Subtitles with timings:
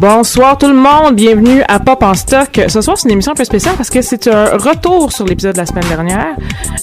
[0.00, 2.60] Bonsoir tout le monde, bienvenue à Pop en stock.
[2.66, 5.52] Ce soir, c'est une émission un peu spéciale parce que c'est un retour sur l'épisode
[5.52, 6.36] de la semaine dernière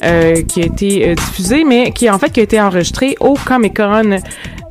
[0.04, 3.34] euh, qui a été euh, diffusé, mais qui en fait qui a été enregistré au
[3.34, 4.20] Comic Con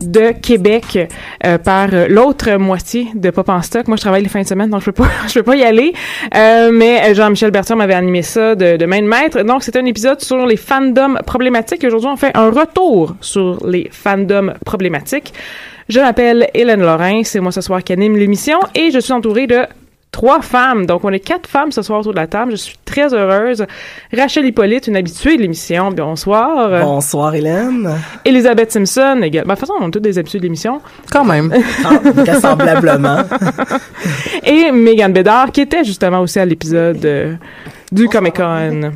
[0.01, 1.11] de Québec
[1.45, 3.87] euh, par l'autre moitié de Pop en stock.
[3.89, 5.93] Moi, je travaille les fins de semaine, donc je peux pas, peux pas y aller.
[6.33, 9.43] Mais Jean-Michel Bertrand m'avait animé ça de, de main de maître.
[9.43, 11.85] Donc, c'est un épisode sur les fandoms problématiques.
[11.85, 15.35] Aujourd'hui, on fait un retour sur les fandoms problématiques.
[15.91, 19.49] Je m'appelle Hélène Lorrain, c'est moi ce soir qui anime l'émission et je suis entourée
[19.49, 19.67] de
[20.13, 20.87] trois femmes.
[20.87, 22.53] Donc, on est quatre femmes ce soir autour de la table.
[22.53, 23.65] Je suis très heureuse.
[24.13, 25.91] Rachel Hippolyte, une habituée de l'émission.
[25.93, 26.83] Bonsoir.
[26.83, 27.91] Bonsoir, Hélène.
[28.25, 29.49] Elisabeth Simpson, également.
[29.49, 30.81] Ben, de toute façon, on est toutes des habitués de l'émission.
[31.13, 31.53] Quand même.
[32.15, 33.19] Vraisemblablement.
[34.43, 37.35] et Megan Bédard, qui était justement aussi à l'épisode euh,
[37.93, 38.93] du Comic Con.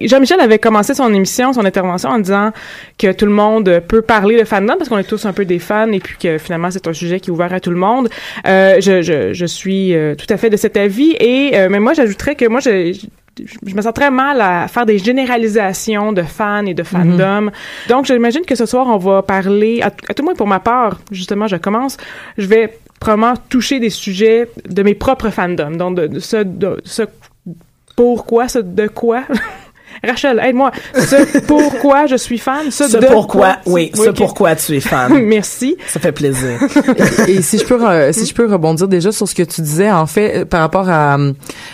[0.00, 2.52] Jean-Michel avait commencé son émission, son intervention en disant
[2.98, 5.58] que tout le monde peut parler de fandom parce qu'on est tous un peu des
[5.58, 8.08] fans et puis que finalement c'est un sujet qui est ouvert à tout le monde.
[8.46, 11.80] Euh, je, je, je suis euh, tout à fait de cet avis et euh, mais
[11.80, 12.92] moi j'ajouterais que moi je,
[13.38, 17.50] je me sens très mal à faire des généralisations de fans et de fandom.
[17.88, 21.00] Donc, j'imagine que ce soir, on va parler, à, tout le moins pour ma part,
[21.10, 21.96] justement, je commence,
[22.38, 26.80] je vais probablement toucher des sujets de mes propres fandoms, donc de, de ce, de
[26.84, 27.02] ce
[27.96, 29.24] pourquoi, ce de quoi.
[30.02, 30.70] Rachel, aide-moi.
[30.94, 35.12] Ce pourquoi je suis fan, ce, ce de pourquoi, oui, ce pourquoi tu es fan.
[35.24, 35.76] Merci.
[35.86, 36.58] Ça fait plaisir.
[37.28, 39.60] et, et, si je peux, euh, si je peux rebondir déjà sur ce que tu
[39.60, 41.16] disais, en fait, euh, par rapport à,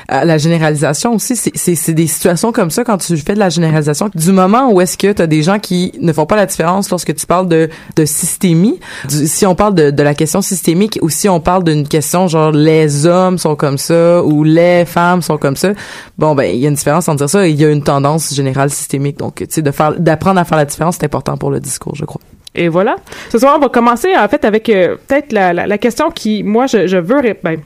[0.09, 4.11] à la généralisation aussi, c'est des situations comme ça quand tu fais de la généralisation.
[4.15, 6.91] Du moment où est-ce que tu as des gens qui ne font pas la différence
[6.91, 10.99] lorsque tu parles de, de systémie, du, si on parle de, de la question systémique
[11.03, 15.23] ou si on parle d'une question genre les hommes sont comme ça ou les femmes
[15.23, 15.71] sont comme ça,
[16.19, 17.47] bon ben il y a une différence entre dire ça.
[17.47, 19.19] Il y a une tendance générale systémique.
[19.19, 21.95] Donc, tu sais, de faire, d'apprendre à faire la différence, c'est important pour le discours,
[21.95, 22.21] je crois.
[22.55, 22.97] Et voilà.
[23.29, 26.67] Ce soir, on va commencer en fait avec euh, peut-être la, la, question qui, moi,
[26.67, 27.61] je, je veux, ben,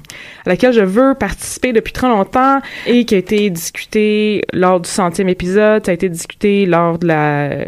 [0.45, 4.91] à laquelle je veux participer depuis très longtemps et qui a été discutée lors du
[4.91, 7.65] centième épisode, ça a été discuté lors de la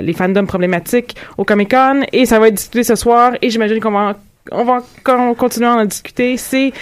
[0.00, 3.80] les fandoms problématiques au Comic Con et ça va être discuté ce soir et j'imagine
[3.80, 4.16] qu'on va
[4.52, 4.82] on va
[5.36, 6.72] continuer à en discuter, c'est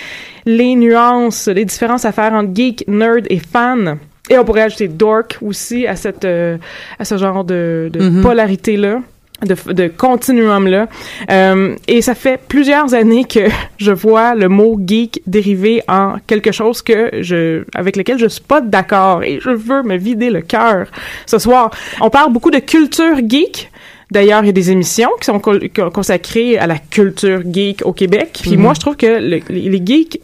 [0.45, 3.99] les nuances, les différences à faire entre geek, nerd et fan.
[4.33, 6.57] Et on pourrait ajouter dork aussi à cette euh,
[6.99, 8.23] à ce genre de, de Mhm.
[8.23, 9.01] polarité là.
[9.45, 10.87] de, de continuum là.
[11.31, 13.41] Euh, et ça fait plusieurs années que
[13.79, 18.41] je vois le mot geek dériver en quelque chose que je, avec lequel je suis
[18.41, 20.87] pas d'accord et je veux me vider le cœur
[21.27, 21.71] ce soir.
[22.01, 23.69] On parle beaucoup de culture geek.
[24.13, 27.83] D'ailleurs, il y a des émissions qui sont co- co- consacrées à la culture geek
[27.85, 28.39] au Québec.
[28.43, 28.61] Puis Mhm.
[28.63, 30.21] moi, je trouve que le- les geeks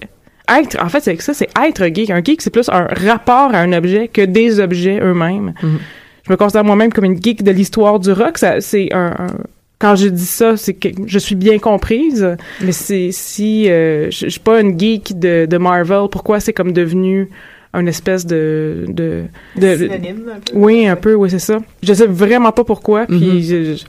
[0.61, 2.11] être, en fait, c'est ça, c'est être geek.
[2.11, 5.53] Un geek, c'est plus un rapport à un objet que des objets eux-mêmes.
[5.63, 8.39] Je me considère moi-même comme une geek de l'histoire du rock.
[8.39, 9.27] Ça, c'est un, un-
[9.79, 12.37] quand je dis ça, c'est que je suis bien comprise.
[12.63, 16.53] Mais c'est si euh, je, je suis pas une geek de, de Marvel, pourquoi c'est
[16.53, 17.29] comme devenu
[17.75, 19.25] une espèce de de,
[19.57, 20.53] de Synonyme, un peu.
[20.55, 23.41] oui un peu oui c'est ça je sais vraiment pas pourquoi puis Mhm.
[23.43, 23.85] je- je-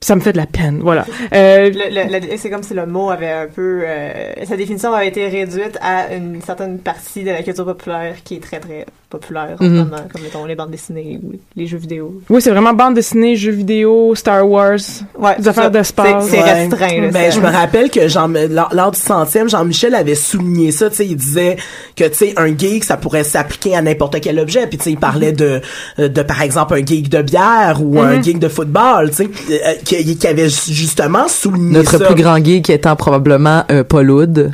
[0.00, 1.04] ça me fait de la peine voilà.
[1.32, 3.82] Euh, Le- le- le- c'est comme si le mot avait un peu...
[3.84, 8.36] euh, sa définition avait été réduite à une certaine partie de la culture populaire qui
[8.36, 9.88] est très, très populaire Mhm.
[10.12, 12.20] comme mettons, les bandes dessinées ou les jeux vidéo.
[12.28, 14.78] oui c'est vraiment bande dessinée jeux vidéo Star Wars
[15.18, 16.28] Ouais, des c'est affaires d'espace.
[16.28, 20.14] C'est- restreint, là, Ben, je me rappelle que Jean, lors, lors du centième, Jean-Michel avait
[20.16, 21.56] souligné ça, tu sais, il disait
[21.96, 24.90] que, tu sais, un geek, ça pourrait s'appliquer à n'importe quel objet, puis tu sais,
[24.90, 25.60] il parlait de,
[25.98, 28.24] euh, de, par exemple, un geek de bière ou un Mhm.
[28.24, 32.04] geek de football, tu sais, euh, qui, qui avait justement souligné Notre ça.
[32.06, 34.50] plus grand geek étant probablement euh, Paul Oud.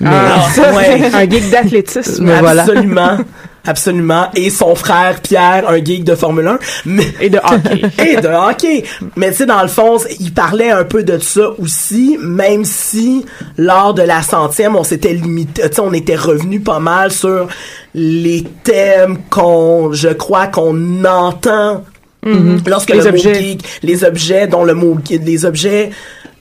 [0.00, 0.98] Mais- Ah, Ouais.
[1.10, 2.28] c'est un geek d'athlétisme.
[2.28, 3.18] Absolument.
[3.64, 4.26] Absolument.
[4.34, 6.58] Et son frère Pierre, un geek de Formule 1.
[6.86, 7.06] Mais...
[7.20, 7.82] Et de hockey.
[8.10, 8.82] Et de hockey.
[9.14, 13.24] Mais tu sais, dans le fond, il parlait un peu de ça aussi, même si
[13.56, 17.46] lors de la centième, on s'était limité, tu sais, on était revenu pas mal sur
[17.94, 21.84] les thèmes qu'on, je crois qu'on entend
[22.24, 22.62] Mhm.
[22.66, 23.28] lorsque Les le objets.
[23.32, 25.90] mot geek, les objets dont le mot, les objets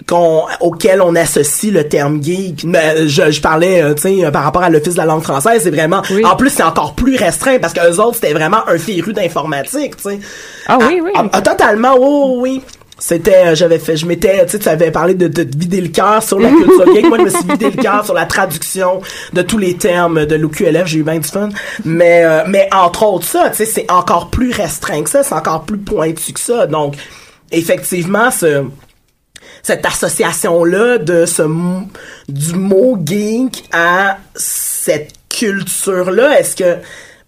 [0.07, 2.65] qu'on, auxquels on associe le terme geek.
[3.07, 5.69] Je, je parlais, euh, tu sais, par rapport à l'Office de la langue française, c'est
[5.71, 9.13] vraiment, en plus, c'est encore plus restreint parce que eux autres, c'était vraiment un féru
[9.13, 10.19] d'informatique, tu sais.
[10.67, 11.11] Ah oui, oui.
[11.15, 12.61] Ah, ah, totalement, oh, oui.
[13.03, 15.81] C'était, euh, j'avais fait, je m'étais, tu sais, tu avais parlé de, de te vider
[15.81, 17.07] le cœur sur la culture geek.
[17.07, 19.01] Moi, je me suis vidé le cœur sur la traduction
[19.33, 20.85] de tous les termes de l'OQLF.
[20.85, 21.49] J'ai eu bien du fun.
[21.83, 25.23] Mais, euh, mais entre autres, ça, tu sais, c'est encore plus restreint que ça.
[25.23, 26.67] C'est encore plus pointu que ça.
[26.67, 26.93] Donc,
[27.51, 28.65] effectivement, ce,
[29.63, 31.41] cette association-là de ce,
[32.29, 36.77] du mot geek à cette culture-là, est-ce que,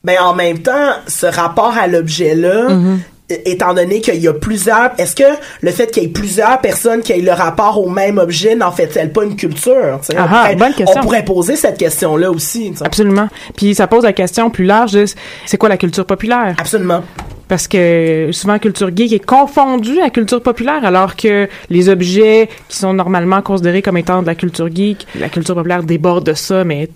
[0.03, 2.99] ben, en même temps, ce rapport à l'objet-là, é-
[3.45, 5.23] étant donné qu'il y a plusieurs, est-ce que
[5.61, 8.71] le fait qu'il y ait plusieurs personnes qui aient le rapport au même objet n'en
[8.71, 9.99] fait-elle pas une culture?
[10.15, 12.73] Ah on, ah, pourrait, on pourrait poser cette question-là aussi.
[12.81, 13.27] Absolument.
[13.55, 15.05] Puis ça pose la question plus large de
[15.45, 16.55] c'est quoi la culture populaire?
[16.57, 17.03] Absolument.
[17.47, 22.77] Parce que souvent, culture geek est confondue à culture populaire, alors que les objets qui
[22.77, 26.63] sont normalement considérés comme étant de la culture geek, la culture populaire déborde de ça,
[26.63, 26.89] mais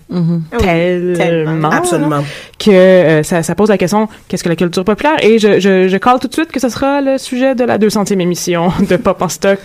[0.58, 2.24] tellement, Absolument.
[2.58, 5.16] que euh, ça, ça pose la question qu'est-ce que la culture populaire?
[5.22, 8.72] Et je, je, tout de suite que ce sera le sujet de la 200e émission
[8.88, 9.58] de Pop en stock.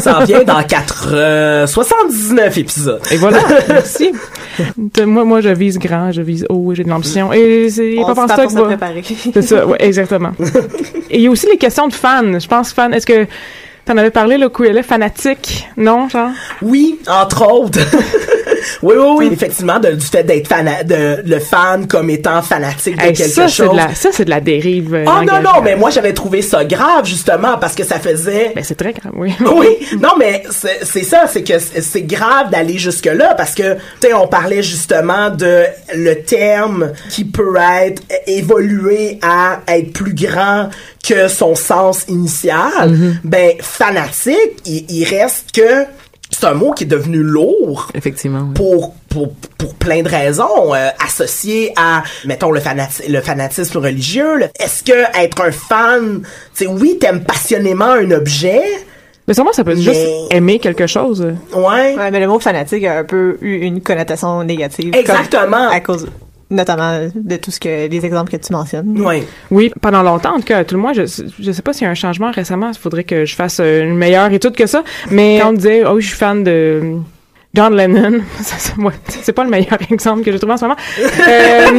[0.00, 3.00] Ça en vient dans 4, euh, 79 épisodes.
[3.10, 4.12] Et voilà, merci.
[4.76, 7.32] De- moi, moi, je vise grand, je vise haut, j'ai de l'ambition.
[7.32, 8.50] Et c'est On Pop se en stock.
[8.52, 8.76] va-.
[9.34, 10.27] C'est ça, ouais, exactement.
[11.10, 12.38] Et il y a aussi les questions de fans.
[12.38, 12.90] Je pense fans.
[12.92, 13.26] Est-ce que
[13.84, 16.30] t'en avais parlé le QLF fanatique, non, genre?
[16.62, 17.80] Oui, entre autres.
[18.82, 19.30] oui, oui, oui.
[19.32, 23.48] Effectivement, de- du fait d'être fan, de le fan comme étant fanatique de quelque ça,
[23.48, 23.70] chose.
[23.72, 24.94] de la, ça, c'est de la dérive.
[24.94, 28.52] euh, Oh non, non, mais moi j'avais trouvé ça grave justement parce que ça faisait.
[28.54, 29.34] Ben, c'est très grave, oui.
[29.56, 30.42] oui, non, mais
[30.82, 35.30] c'est ça, c'est que c'est grave d'aller jusque-là parce que, tu sais, on parlait justement
[35.30, 35.64] de
[35.94, 40.68] le terme qui peut être évolué à être plus grand
[41.06, 42.90] que son sens initial.
[43.24, 44.36] Ben, fanatique,
[44.66, 45.84] il, il reste que
[46.40, 48.40] c'est un mot qui est devenu lourd Effectivement.
[48.48, 48.54] oui.
[48.54, 54.36] pour, pour, pour plein de raisons euh, associées à, mettons, le, fanati- le fanatisme religieux.
[54.38, 54.92] le- Est-ce que
[55.22, 56.20] être un fan,
[56.54, 58.60] tu sais, oui, t'aimes passionnément un objet,
[59.26, 59.90] Mais sûrement, ça peut être juste
[60.30, 61.20] Mais- aimer quelque chose.
[61.54, 64.94] ouais, Ouais, mais le mot fanatique a un peu eu une connotation négative.
[64.94, 65.66] Exactement.
[65.66, 66.06] comme- à cause,
[66.50, 69.00] notamment, de tout ce que, les exemples que tu mentionnes.
[69.00, 69.24] ouais.
[69.50, 71.02] Oui, pendant longtemps, en tout cas, tout le moins, je,
[71.38, 73.96] je sais pas s'il y a un changement récemment, il faudrait que je fasse une
[73.96, 76.98] meilleure étude que ça, mais quand on disait, oh, je suis fan de
[77.58, 78.20] John Lennon,
[79.08, 81.02] c'est pas le meilleur exemple que j'ai trouvé en ce moment, euh,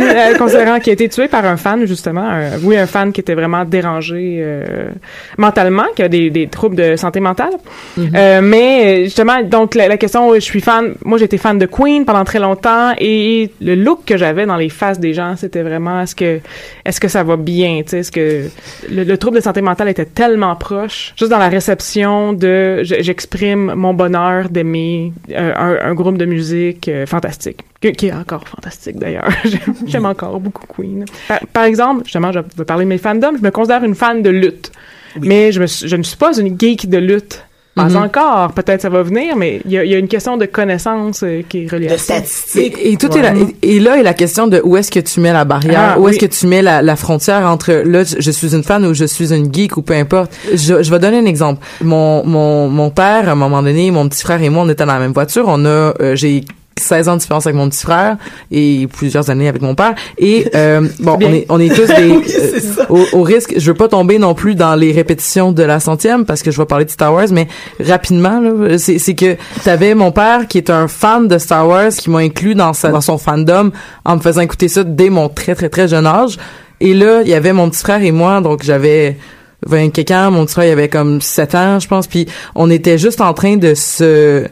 [0.01, 3.21] euh, considérant qu'il a été tué par un fan, justement, un- oui, un fan qui
[3.21, 4.89] était vraiment dérangé euh,
[5.37, 7.53] mentalement, qui a des, des troubles de santé mentale,
[7.97, 12.03] Euh, mais justement, donc la, la question, je suis fan, moi j'étais fan de Queen
[12.03, 16.01] pendant très longtemps et le look que j'avais dans les faces des gens, c'était vraiment
[16.01, 16.39] est-ce que
[16.85, 18.49] est-ce que ça va bien, tu sais, est-ce que
[18.91, 23.01] le, le trouble de santé mentale était tellement proche, juste dans la réception de je-
[23.01, 28.13] j'exprime mon bonheur d'aimer euh, un, un groupe de musique euh, fantastique, que- qui est
[28.13, 29.29] encore fantastique d'ailleurs.
[29.87, 31.05] J'aime- encore beaucoup Queen.
[31.27, 34.21] Par, par exemple, justement, je vais parler de mes fandoms, je me considère une fan
[34.21, 34.71] de lutte.
[35.19, 37.43] Mais je, me suis- je ne suis pas une geek de lutte.
[37.83, 38.03] Pas Mhm.
[38.05, 38.51] encore.
[38.53, 41.21] Peut-être ça va venir, mais il y a, il y a une question de connaissance
[41.23, 42.15] euh, qui est reliée à ça.
[42.55, 44.99] Et, et tout est là, et, et là est la question de où est-ce que
[44.99, 46.11] tu mets la barrière, Ah, où oui.
[46.11, 48.93] est-ce que tu mets la, la frontière entre là je, je suis une fan ou
[48.93, 50.31] je suis une geek ou peu importe.
[50.51, 51.65] Je, je vais donner un exemple.
[51.81, 54.85] Mon mon mon père à un moment donné, mon petit frère et moi on était
[54.85, 55.45] dans la même voiture.
[55.47, 56.43] On a euh, j'ai
[56.79, 58.17] 16 ans de différence avec mon petit frère
[58.51, 59.95] et plusieurs années avec mon père.
[60.17, 63.53] Et euh, bon on est on est tous des Oui, euh, au, au risque.
[63.57, 66.57] Je veux pas tomber non plus dans les répétitions de la centième parce que je
[66.57, 67.47] vais parler de Star Wars mais
[67.79, 68.41] rapidement
[68.77, 72.55] c'est que t'avais mon père qui est un fan de Star Wars qui m'a inclus
[72.55, 73.71] dans sa dans son fandom
[74.05, 76.37] en me faisant écouter ça dès mon très très très jeune âge.
[76.81, 79.17] Et là il y avait mon petit frère et moi donc j'avais
[79.65, 82.97] 20 quelqu'un mon petit frère il avait comme 7 ans je pense puis on était
[82.97, 84.45] juste en train de se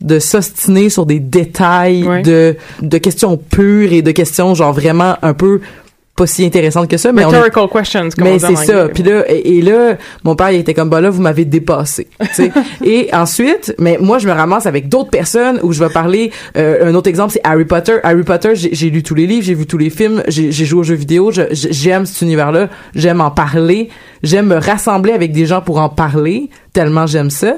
[0.00, 5.34] de s'ostiner sur des détails de de questions pures et de questions genre vraiment un
[5.34, 5.60] peu
[6.16, 8.88] pas si intéressantes que ça mais on est- Rhetorical questions, comme mais c'est ça.
[8.88, 12.08] puis là et, et là mon père il était comme bah là vous m'avez dépassé
[12.20, 12.52] tu sais.
[12.84, 16.90] Et ensuite mais moi je me ramasse avec d'autres personnes où je vais parler euh,
[16.90, 17.98] un autre exemple c'est Harry Potter.
[18.02, 20.84] Harry Potter j'ai lu tous les livres j'ai vu tous les films j'ai joué aux
[20.84, 23.88] jeux vidéo j'aime cet univers là j'aime en parler
[24.22, 27.54] j'aime me rassembler avec des gens pour en parler tellement j'aime ça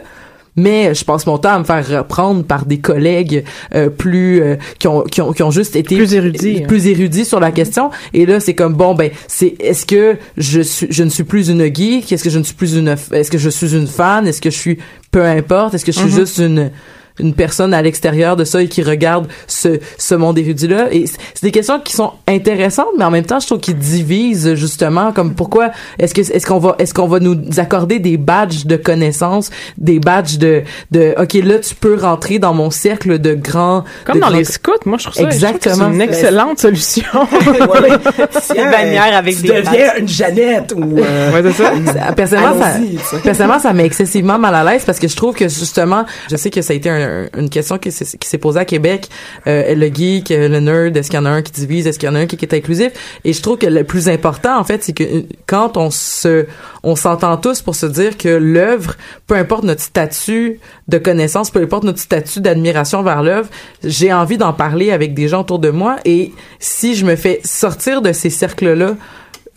[0.56, 3.44] mais je passe mon temps à me faire reprendre par des collègues
[3.74, 6.66] euh, plus euh, qui ont qui ont qui ont juste été Plus érudits, hein.
[6.68, 10.60] plus érudits sur la question et là c'est comme bon ben c'est est-ce que je
[10.60, 12.12] suis je ne suis plus une geek?
[12.12, 14.26] Est-ce que je ne suis plus une est-ce que je suis une fan?
[14.26, 14.78] Est-ce que je suis
[15.10, 16.14] peu importe est-ce que je suis Mhm.
[16.18, 16.70] juste une
[17.18, 21.06] une personne à l'extérieur de ça et qui regarde ce, ce monde érudit là et
[21.06, 25.12] c'est des questions qui sont intéressantes mais en même temps je trouve qu'ils divisent justement
[25.12, 28.76] comme pourquoi est-ce que est-ce qu'on va est-ce qu'on va nous accorder des badges de
[28.76, 33.84] connaissances des badges de de OK là tu peux rentrer dans mon cercle de grands
[34.04, 35.88] Comme de dans grands- les scouts, moi je trouve ça trouve Exactement.
[35.88, 37.04] c'est une excellente solution.
[38.56, 42.12] Une bannière avec tu des deviens une Jeannette ou euh, Ouais, c'est ça.
[42.12, 46.04] Personnellement, ça, personnellement, ça met excessivement mal à l'aise parce que je trouve que justement,
[46.30, 47.01] je sais que ça a été un-
[47.36, 49.08] une question qui s'est posée à Québec,
[49.46, 51.98] euh, le geek, euh, le nerd, est-ce qu'il y en a un qui divise, est-ce
[51.98, 52.92] qu'il y en a un qui est inclusif?
[53.24, 56.46] Et je trouve que le plus important, en fait, c'est que euh, quand on se,
[56.82, 61.60] on s'entend tous pour se dire que l'œuvre, peu importe notre statut de connaissance, peu
[61.60, 63.48] importe notre statut d'admiration vers l'œuvre,
[63.84, 65.96] j'ai envie d'en parler avec des gens autour de moi.
[66.04, 68.96] Et si je me fais sortir de ces cercles-là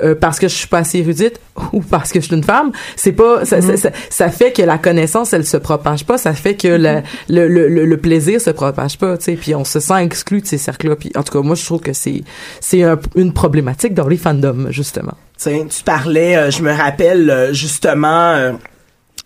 [0.01, 1.39] euh, parce que je suis pas assez érudite
[1.73, 4.61] ou parce que je suis une femme, c'est pas ça, ça, ça, ça fait que
[4.61, 8.41] la connaissance elle se propage pas, ça fait que la- le, le, le, le plaisir
[8.41, 10.95] se propage pas, tu sais, puis on se sent exclu de ces cercles-là.
[10.95, 12.23] Puis en tout cas, moi je trouve que c'est
[12.59, 15.13] c'est un- une problématique dans les fandoms justement.
[15.37, 18.51] Tiens, tu parlais, euh, je me rappelle euh, justement euh,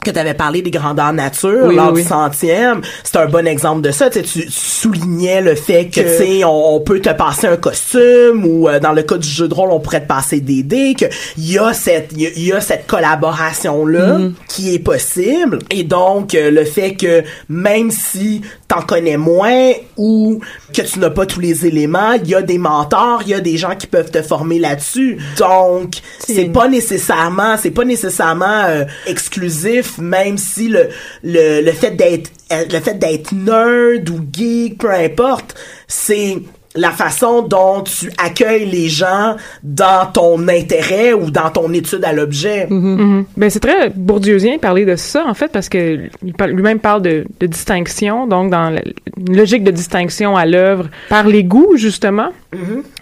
[0.04, 2.82] que tu avais parlé des grandeurs nature Oui, lors oui, du centième.
[3.04, 4.10] C'est un bon exemple de ça.
[4.10, 8.70] Tu soulignais le fait que, tu sais, on, on peut te passer un costume ou
[8.70, 11.10] euh, dans le cas du jeu de rôle, on pourrait te passer des dés, qu'il
[11.38, 14.34] y a cette, il y a- il y, a cette collaboration-là Mhm.
[14.48, 15.60] qui est possible.
[15.70, 20.40] Et donc, euh, le fait que même si t'en connais moins ou
[20.74, 23.40] que tu n'as pas tous les éléments, il y a des mentors, il y a
[23.40, 25.18] des gens qui peuvent te former là-dessus.
[25.38, 30.90] Donc, c'est pas nécessairement, c'est pas nécessairement euh, exclusif, même si le
[31.24, 35.56] le, le fait d'être le fait d'être nerd ou geek, peu importe,
[35.88, 36.38] c'est
[36.80, 42.14] la façon dont tu accueilles les gens dans ton intérêt ou dans ton étude à
[42.14, 42.68] l'objet.
[42.70, 43.26] Mhm.
[43.38, 46.00] Ben c'est très bourdieusien parler de ça en fait parce que
[46.48, 48.82] lui-même parle de, de distinction donc dans la-
[49.18, 52.30] une logique de distinction à l'œuvre par les goûts justement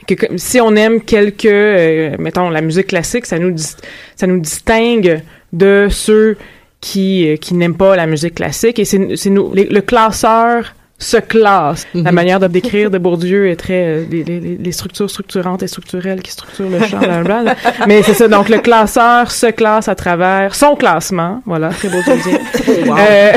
[0.07, 3.55] que, que- si on aime quelque euh, mettons la musique classique ça nous
[4.15, 5.21] ça nous distingue
[5.53, 6.37] de ceux
[6.81, 10.73] qui euh, qui n'aiment pas la musique classique et c'est c'est nous les- le classeur
[10.99, 11.85] se classe.
[11.93, 15.61] La manière de décrire de Bourdieu est très euh, les, les, les- les structures structurantes
[15.61, 17.53] et structurelles qui structurent le champ, blablabla.
[17.87, 18.27] Mais c'est ça.
[18.27, 22.39] Donc le classeur se classe à travers son classement, voilà, très bourdieusien.
[22.87, 22.95] Wow.
[22.97, 23.31] Euh,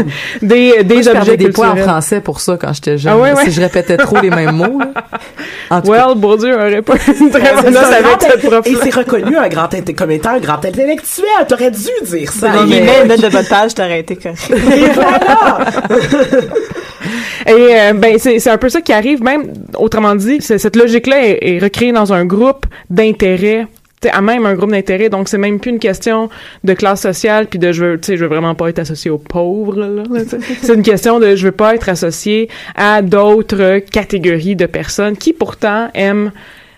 [0.42, 1.90] des des Moi, je objets perdais des points en culturels.
[1.90, 3.12] français pour ça quand j'étais jeune.
[3.14, 3.44] Ah ouais, ouais.
[3.46, 4.80] Si je répétais trop les mêmes mots.
[5.70, 8.66] En tout Well, Bourdieu aurait pas une très bonne note ça, avec cette prof.
[8.66, 11.26] Et c'est reconnu un grand comme étant un grand intellectuel.
[11.48, 12.62] T'aurais dû dire ça.
[12.66, 14.50] Les Mais- mails notes de votre page, t'aurais été correct.
[14.50, 15.58] Et voilà!
[17.46, 19.22] Et euh, ben c'est un peu ça qui arrive.
[19.22, 23.66] Même autrement dit, cette logique-là est, est recréée dans un groupe d'intérêt
[24.12, 26.28] à même un groupe d'intérêt donc c'est même plus une question
[26.64, 29.80] de classe sociale puis de je veux je veux vraiment pas être associé aux pauvres
[29.80, 30.20] là, là,
[30.60, 35.32] c'est une question de je veux pas être associé à d'autres catégories de personnes qui
[35.32, 36.30] pourtant aiment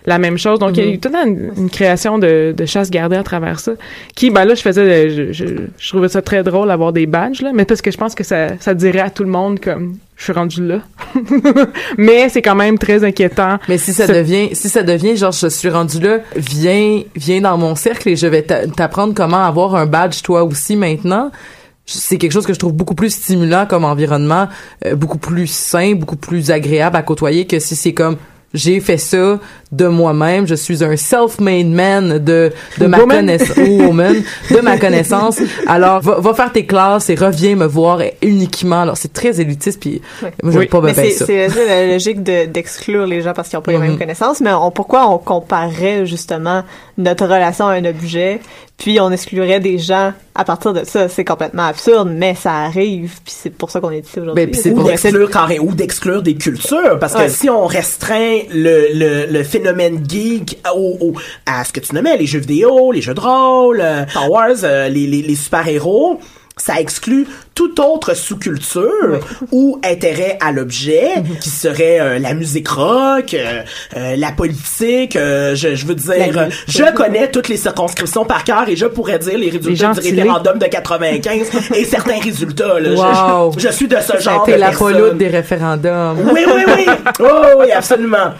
[0.09, 0.59] la même chose.
[0.59, 3.15] Donc, il y a eu tout le temps une, une création de, de chasse gardée
[3.15, 3.71] à travers ça.
[4.15, 5.45] Qui, ben là, je faisais, je, je,
[5.77, 8.23] je trouvais ça très drôle d'avoir des badges, là, mais parce que je pense que
[8.23, 10.79] ça, ça dirait à tout le monde comme, je suis rendu là.
[11.97, 13.57] mais c'est quand même très inquiétant.
[13.69, 17.57] Mais si ça devient, si ça devient genre je suis rendu là, viens, viens dans
[17.57, 21.31] mon cercle et je vais t'a- t'apprendre comment avoir un badge toi aussi maintenant.
[21.85, 24.47] C'est quelque chose que je trouve beaucoup plus stimulant comme environnement,
[24.85, 28.17] euh, beaucoup plus sain, beaucoup plus agréable à côtoyer que si c'est comme
[28.53, 29.39] j'ai fait ça
[29.71, 35.39] de moi-même, je suis un self-made man de de ma connaissance de ma connaissance.
[35.67, 38.81] Alors va, va faire tes classes et reviens me voir uniquement.
[38.81, 40.01] Alors c'est très élitiste puis
[40.41, 41.25] moi j'aime pas mais c'est ça.
[41.27, 43.87] c'est c'est la logique de- d'exclure les gens parce qu'ils n'ont pas les Mhm.
[43.89, 44.41] mêmes connaissances.
[44.41, 46.63] Mais on, pourquoi on comparerait justement
[46.97, 48.41] notre relation à un objet,
[48.77, 51.07] puis on exclurait des gens à partir de ça?
[51.09, 54.45] C'est complètement absurde, mais ça arrive, puis c'est pour ça qu'on est ici aujourd'hui.
[54.71, 57.29] ou d'exclure carré- ou d'exclure des cultures parce que Ouais.
[57.29, 61.13] si on restreint le, le, le phénomène geek au, au-
[61.45, 64.49] à ce que tu nommais les jeux vidéo les jeux de rôle euh, Star Wars
[64.63, 66.19] euh, les, les, les super héros
[66.57, 67.25] ça exclut
[67.55, 69.19] toute autre sous-culture
[69.53, 73.61] ou intérêt à l'objet qui serait euh, la musique rock, euh,
[73.95, 78.67] euh, la politique, je, je veux dire, La je connais toutes les circonscriptions par cœur
[78.67, 82.77] et je pourrais dire les résultats gens du référendum de 95 et certains résultats.
[82.77, 82.95] Là, Je-
[83.45, 83.53] Wow.
[83.57, 84.93] je, je suis de ce genre de la personne.
[84.97, 86.17] poloute des référendums.
[86.33, 86.85] Oui, oui, oui.
[87.21, 88.33] Oh, oui, absolument.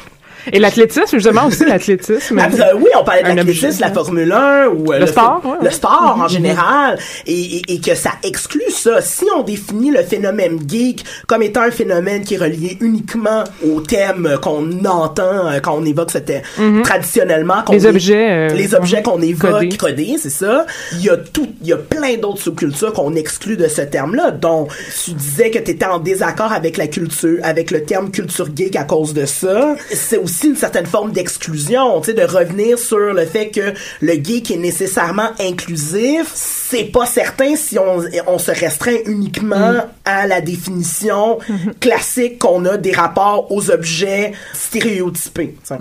[0.53, 2.39] Et l'athlétisme, justement aussi l'athlétisme.
[2.39, 5.69] Ah, oui, on parlait de l'athlétisme, la Formule 1 ou euh, Le sport, ouais, le
[5.71, 6.29] sport en Mhm.
[6.29, 9.01] général, et, et, et que ça exclut ça.
[9.01, 13.81] Si on définit le phénomène geek comme étant un phénomène qui est relié uniquement au
[13.81, 16.81] thème qu'on entend euh, quand on évoque ce thème, Mhm.
[16.83, 20.15] traditionnellement, Les objets, euh, les objets qu'on évoque, codés.
[20.19, 20.65] c'est ça.
[20.93, 24.31] Il y a tout, il y a plein d'autres sous-cultures qu'on exclut de ce terme-là.
[24.31, 24.71] Donc,
[25.05, 28.75] tu disais que tu étais en désaccord avec la culture, avec le terme culture geek
[28.75, 29.75] à cause de ça.
[29.91, 34.13] C'est aussi une certaine forme d'exclusion, tu sais, de revenir sur le fait que le
[34.13, 36.31] geek est nécessairement inclusif.
[36.33, 39.83] C'est pas certain si on, on se restreint uniquement Mm.
[40.05, 41.39] à la définition
[41.79, 45.55] classique qu'on a des rapports aux objets stéréotypés.
[45.63, 45.75] sais.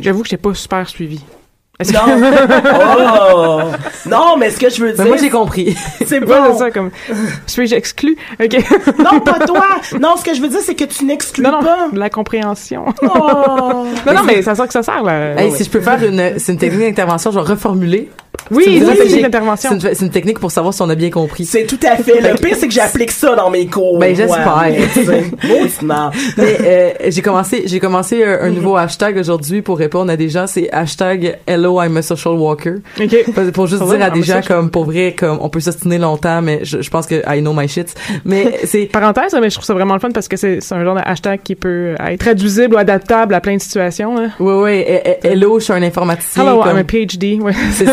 [0.00, 1.20] J'avoue que j'ai pas super suivi.
[1.94, 2.00] Non.
[3.34, 3.60] Oh.
[4.06, 5.04] Non, mais ce que je veux dire.
[5.04, 5.76] Ben, moi, j'ai compris.
[6.04, 6.58] C'est bon.
[6.58, 6.90] ça, comme.
[7.46, 8.16] Suis-je exclu?
[8.42, 8.56] OK.
[8.98, 9.64] Non, pas toi.
[10.00, 11.88] Non, ce que je veux dire, c'est que tu n'exclus Non, non, pas.
[11.92, 12.84] de la compréhension.
[13.02, 13.06] Oh.
[14.06, 15.40] non, non, mais ça sert que ça sert, là.
[15.40, 18.10] Hey, si je peux faire une, c'est une technique d'intervention, je vais reformuler.
[18.50, 19.70] Oui, C'est une oui, technique oui, d'intervention.
[19.78, 21.44] C'est une, c'est une technique pour savoir si on a bien compris.
[21.44, 22.20] C'est tout à fait.
[22.20, 23.98] Le pire, c'est que j'applique ça dans mes cours.
[23.98, 24.64] Ben, j'espère.
[26.38, 30.28] Mais euh, j'ai commencé, j'ai commencé un, un nouveau hashtag aujourd'hui pour répondre à des
[30.28, 30.46] gens.
[30.46, 32.76] C'est hashtag Hello, I'm a social walker.
[33.00, 33.52] OK.
[33.52, 36.60] Pour- juste dire à des gens comme pour vrai, comme on peut s'ostiner longtemps, mais
[36.62, 37.94] je, je pense que I know my shit.
[38.24, 40.94] Mais c'est Parenthèse, mais je trouve ça vraiment le fun parce que c'est un genre
[40.94, 44.16] de hashtag qui peut être traduisible ou adaptable à plein de situations.
[44.18, 44.30] hein.
[44.40, 44.86] ouais ouais.
[45.04, 46.42] eh, eh, Hello, je suis un informaticien.
[46.46, 47.40] Hello, comme- I'm a PhD.
[47.42, 47.52] Ouais.
[47.72, 47.92] C'est ça.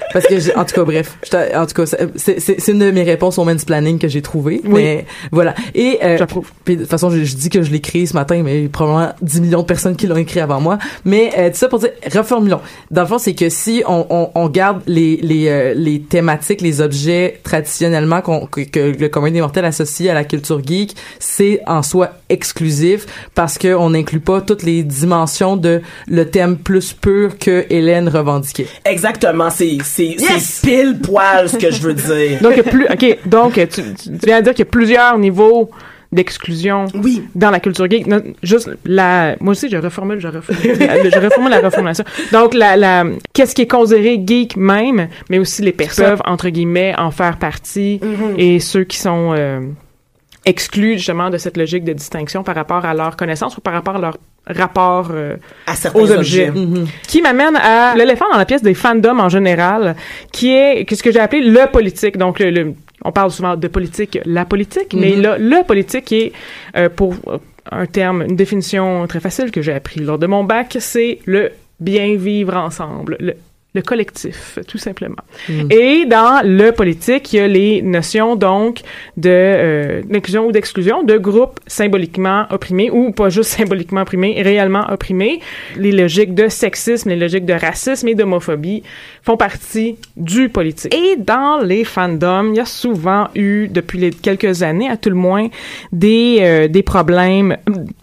[0.13, 1.17] Parce que, j'ai- en tout cas, bref,
[1.55, 4.61] en tout cas, c'est c'est- c'est une de mes réponses au planning que j'ai trouvé.
[4.63, 4.71] Oui.
[4.73, 5.53] Mais voilà.
[5.75, 6.49] Et euh, J'approuve.
[6.63, 8.63] puis de toute façon, je, je dis que je l'ai créé ce matin, mais il
[8.63, 10.77] y a probablement 10 millions de personnes qui l'ont écrit avant moi.
[11.05, 12.61] Mais euh, tout ça pour dire, reformulons.
[12.91, 16.61] Dans le fond, c'est que si on, on, on garde les les, euh, les thématiques,
[16.61, 20.95] les objets traditionnellement qu'on que, que le commun des mortels associe à la culture geek,
[21.19, 26.57] c'est en soi exclusif parce que on n'inclut pas toutes les dimensions de le thème
[26.57, 28.67] plus pur que Hélène revendiquait.
[28.85, 29.49] Exactement.
[29.49, 30.59] C'est, c'est, Yes!
[30.61, 32.39] c'est pile poil ce que je veux dire.
[32.41, 33.81] Donc, plus, OK, donc, tu,
[34.23, 35.69] viens de dire qu'il y a plusieurs niveaux
[36.11, 37.23] d'exclusion Oui.
[37.35, 38.05] dans la culture geek.
[38.05, 40.75] Non, juste la, moi aussi, je reformule, je reformule,
[41.13, 42.03] je reformule la reformulation.
[42.33, 46.93] Donc, la, la, qu'est-ce qui est considéré geek même, mais aussi les personnes entre guillemets,
[46.97, 48.35] en faire partie Mhm.
[48.37, 49.61] et ceux qui sont, euh,
[50.45, 53.95] exclus, justement, de cette logique de distinction par rapport à leur connaissance ou par rapport
[53.95, 55.35] à leur rapport euh,
[55.93, 56.49] aux objets.
[56.49, 56.51] objets.
[56.51, 56.87] Mhm.
[57.07, 59.95] Qui m'amène à l'éléphant dans la pièce des fandoms en général,
[60.31, 62.17] qui est ce que j'ai appelé le politique.
[62.17, 62.73] Donc, le, le-
[63.03, 65.21] on parle souvent de politique, la politique, mais Mhm.
[65.21, 66.31] là, le politique qui est,
[66.75, 67.37] euh, pour euh,
[67.71, 71.51] un terme, une définition très facile que j'ai appris lors de mon bac, c'est le
[71.79, 73.17] bien vivre ensemble.
[73.19, 73.33] Le,
[73.73, 75.15] le collectif, tout simplement.
[75.47, 75.69] Mhm.
[75.71, 78.81] Et dans le politique, il y a les notions donc
[79.15, 84.85] de euh, d'inclusion ou d'exclusion de groupes symboliquement opprimés ou pas juste symboliquement opprimés, réellement
[84.91, 85.39] opprimés.
[85.77, 88.83] Les logiques de sexisme, les logiques de racisme et d'homophobie
[89.23, 90.93] font partie du politique.
[90.93, 95.09] Et dans les fandoms, il y a souvent eu depuis les quelques années à tout
[95.09, 95.47] le moins
[95.93, 97.55] des euh, des problèmes,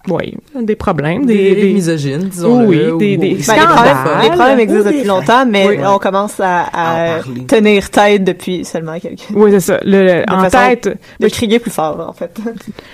[0.09, 2.67] oui, des problèmes, Des, des, des misogynes, disons-le.
[2.67, 3.67] oui, ou- des, ou- des Ben, les, scandales.
[3.67, 5.85] problèmes, les problèmes existent depuis longtemps, mais mais Oui.
[5.87, 9.27] on commence à, tenir tête depuis seulement quelques...
[9.35, 9.79] Oui, c'est ça.
[9.85, 12.31] Le, le- De en tête, De crier plus fort, en fait.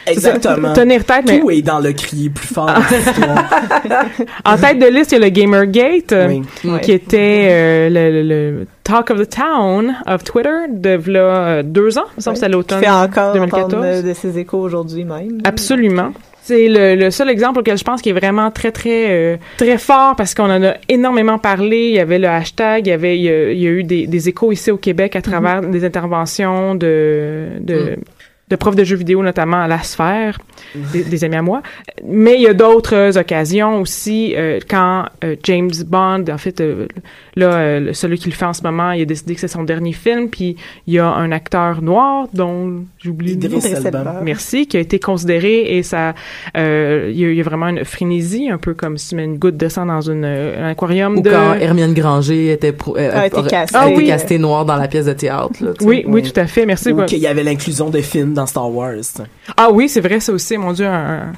[0.07, 0.13] c'est.
[0.13, 0.73] Exactement.
[0.73, 2.71] tenir tête, mais Tout est dans le crier plus fort.
[4.45, 6.43] en tête de liste, il y a le Gamergate, Oui.
[6.83, 8.29] qui était euh, le, le-
[8.61, 12.41] le Talk of the Town of Twitter de v'là, euh, deux ans, me semble que
[12.41, 13.65] c'était à Qui l'automne fait encore 2014.
[13.75, 15.39] entendre de, de ses échos aujourd'hui même.
[15.45, 16.13] Absolument.
[16.47, 19.79] C'est le, le seul exemple auquel je pense qui est vraiment très très euh, très
[19.79, 21.87] fort parce qu'on en a énormément parlé.
[21.89, 23.83] Il y avait le hashtag, il y avait il y a, il y a eu
[23.83, 27.97] des, des échos ici au Québec à travers des interventions de de,
[28.49, 30.39] de profs de jeux vidéo notamment à la sphère,
[30.93, 31.63] des, des amis à moi.
[32.07, 36.87] Mais il y a d'autres occasions aussi euh, quand euh, James Bond, en fait euh,
[37.37, 39.65] là euh, celui qui le fait en ce moment, il a décidé que c'est son
[39.65, 43.57] dernier film, puis il y a un acteur noir dont j'oublie le nom.
[43.59, 44.21] Idriss Elba.
[44.23, 46.15] Merci, qui a été considéré et ça,
[46.57, 49.15] euh, il y, a- il y a vraiment une frénésie, un peu comme si tu
[49.17, 51.31] mets une goutte de sang dans une, un aquarium Ou de.
[51.31, 53.77] quand Hermione Granger était pro- euh, A été castée.
[53.77, 54.07] a Ah été oui.
[54.07, 55.53] castée noire dans la pièce de théâtre.
[55.63, 55.71] Là.
[55.81, 56.23] Oui, oui, Oui.
[56.23, 56.67] tout à fait.
[56.67, 56.93] Merci.
[56.93, 58.01] Ou qu'il y avait l'inclusion de
[58.35, 58.95] dans Star Wars.
[59.57, 61.33] Ah oui, c'est vrai, ça aussi, mon Dieu, un,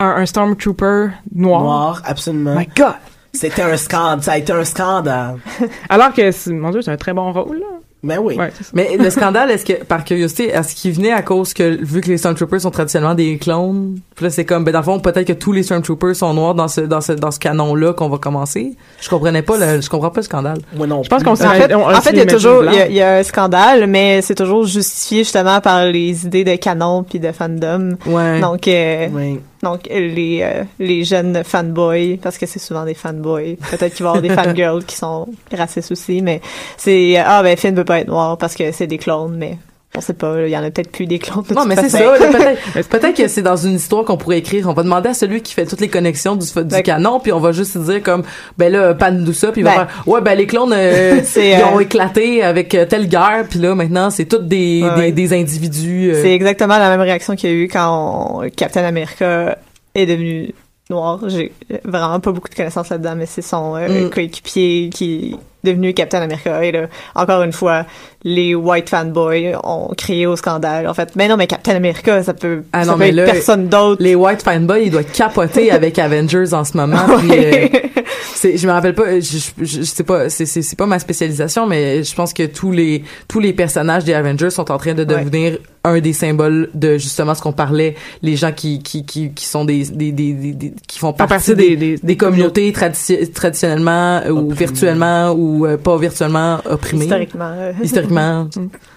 [0.00, 1.62] un, un Stormtrooper noir.
[1.62, 2.54] Noir, absolument.
[2.56, 2.94] My God!
[3.32, 4.22] C'était un scandale.
[4.22, 5.36] Ça a été un scandale.
[5.88, 7.66] Alors que, c'est- mon Dieu, c'est un très bon rôle, là.
[8.02, 8.36] Ben oui.
[8.36, 8.50] Ouais.
[8.74, 12.08] Mais le scandale, est-ce que, par curiosité, est-ce qu'il venait à cause que, vu que
[12.08, 15.26] les Stormtroopers sont traditionnellement des clones, puis là, c'est comme, ben, dans le fond, peut-être
[15.26, 18.18] que tous les Stormtroopers sont noirs dans ce, dans ce, dans ce canon-là qu'on va
[18.18, 18.76] commencer?
[19.00, 20.58] Je comprenais pas le, je comprends pas le scandale.
[20.76, 22.74] Moi non Je pense qu'on fait, on- on en fait, il y a toujours, il
[22.74, 26.44] y a, il y a un scandale, mais c'est toujours justifié justement par les idées
[26.44, 27.96] de canon puis de fandom.
[28.06, 28.40] Ouais.
[28.40, 29.40] Donc, euh, Oui.
[29.62, 33.56] Donc les euh, les jeunes fanboys, parce que c'est souvent des fanboys.
[33.70, 36.40] Peut-être qu'il va y avoir des fangirls qui sont racistes aussi, mais
[36.76, 39.58] c'est ah ben Finn veut pas être noir parce que c'est des clones, mais
[39.98, 40.46] on sait pas.
[40.46, 41.42] Il y en a peut-être plus des clones.
[41.48, 41.98] de Non, mais c'est ça.
[42.90, 44.68] Peut-être que c'est dans une histoire qu'on pourrait écrire.
[44.68, 47.40] On va demander à celui qui fait toutes les connexions du, du canon, puis on
[47.40, 48.22] va juste dire comme,
[48.56, 49.86] ben là, pan nous ça, puis il va Ben.
[49.86, 53.58] faire, ouais, ben les clones, euh, ils ont euh, éclaté avec euh, telle guerre, puis
[53.58, 55.12] là, maintenant, c'est tous des, Ouais, des, ouais.
[55.12, 56.10] des individus.
[56.12, 59.58] euh, C'est exactement la même réaction qu'il y a eu quand on- Captain America
[59.94, 60.54] est devenu
[60.90, 61.20] noir.
[61.26, 61.52] J'ai
[61.84, 64.10] vraiment pas beaucoup de connaissances là-dedans, mais c'est son Mm.
[64.10, 65.36] coéquipier qui
[65.72, 66.64] devenu Captain America.
[66.64, 67.84] Et là, encore une fois,
[68.24, 70.88] les white fanboys ont crié au scandale.
[70.88, 73.14] En fait, mais non, mais Captain America, ça peut, Ah ça non, peut mais être
[73.14, 74.02] là, personne d'autre.
[74.02, 76.98] les white fanboys, ils doivent capoter avec Avengers en ce moment.
[77.18, 77.70] puis, Ouais.
[77.74, 78.00] euh,
[78.34, 81.66] c'est, je me rappelle pas, je, je, je sais pas, c'est, c'est, pas ma spécialisation,
[81.66, 84.98] mais je pense que tous les, tous les personnages des Avengers sont en train de
[85.04, 85.06] Ouais.
[85.24, 89.44] devenir un des symboles de justement ce qu'on parlait, les gens qui, qui, qui, qui
[89.46, 94.38] sont des, des, des, qui font partie, partie des, des- communautés traditi- traditionnellement euh, ou
[94.38, 94.54] Opprimées.
[94.54, 97.04] virtuellement ou euh, pas virtuellement opprimées.
[97.04, 97.52] Historiquement.
[97.56, 98.48] euh, Historiquement.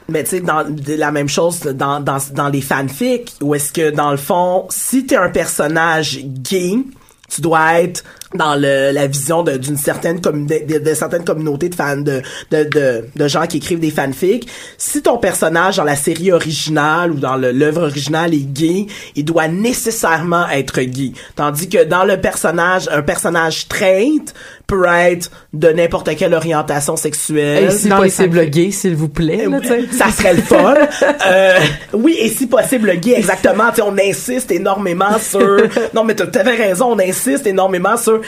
[0.09, 3.91] Mais tu sais, dans la même chose dans, dans, dans les fanfics, où est-ce que,
[3.91, 6.75] dans le fond, si t'es un personnage gay,
[7.29, 8.03] tu dois être
[8.35, 12.21] dans le, la vision d'une certaine communauté, de, de certaines communautés de fans, de,
[12.51, 14.47] de, de, de gens qui écrivent des fanfics.
[14.77, 19.47] Si ton personnage dans la série originale ou dans l'œuvre originale est gay, il doit
[19.49, 21.11] nécessairement être gay.
[21.35, 24.33] Tandis que dans le personnage, un personnage straight
[24.71, 27.65] peut être de n'importe quelle orientation sexuelle.
[27.65, 29.45] Et si dans possible gay, s'il vous plaît.
[29.49, 29.95] là, tu.
[29.97, 30.75] Ça serait le fun.
[31.27, 31.59] Euh,
[31.93, 33.65] oui, et si possible, le gay, exactement.
[33.75, 35.39] Tu on insiste énormément sur...
[35.93, 38.21] Non, mais t'as t'avais raison, on insiste énormément sur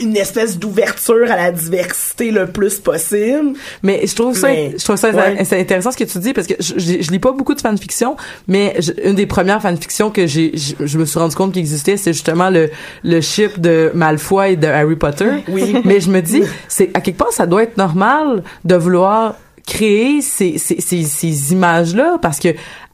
[0.00, 3.54] une espèce d'ouverture à la diversité le plus possible.
[3.82, 5.36] Mais je trouve ça, Mais- je trouve ça ouais.
[5.60, 8.16] intéressant ce que tu dis parce que je, je, je lis pas beaucoup de fanfiction,
[8.46, 11.60] mais je- une des premières fanfictions que j'ai, je, je me suis rendu compte qu'il
[11.60, 12.70] existait, c'est justement le
[13.04, 15.30] le ship de Malfoy et de Harry Potter.
[15.48, 15.74] Oui.
[15.88, 19.34] Mais je me dis, c'est à quelque part ça doit être normal de vouloir
[19.66, 22.48] créer ces ces ces, ces images là parce que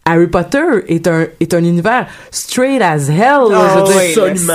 [0.06, 3.48] Harry Potter est un est un univers straight as hell.
[3.54, 4.54] Ah oui, absolument.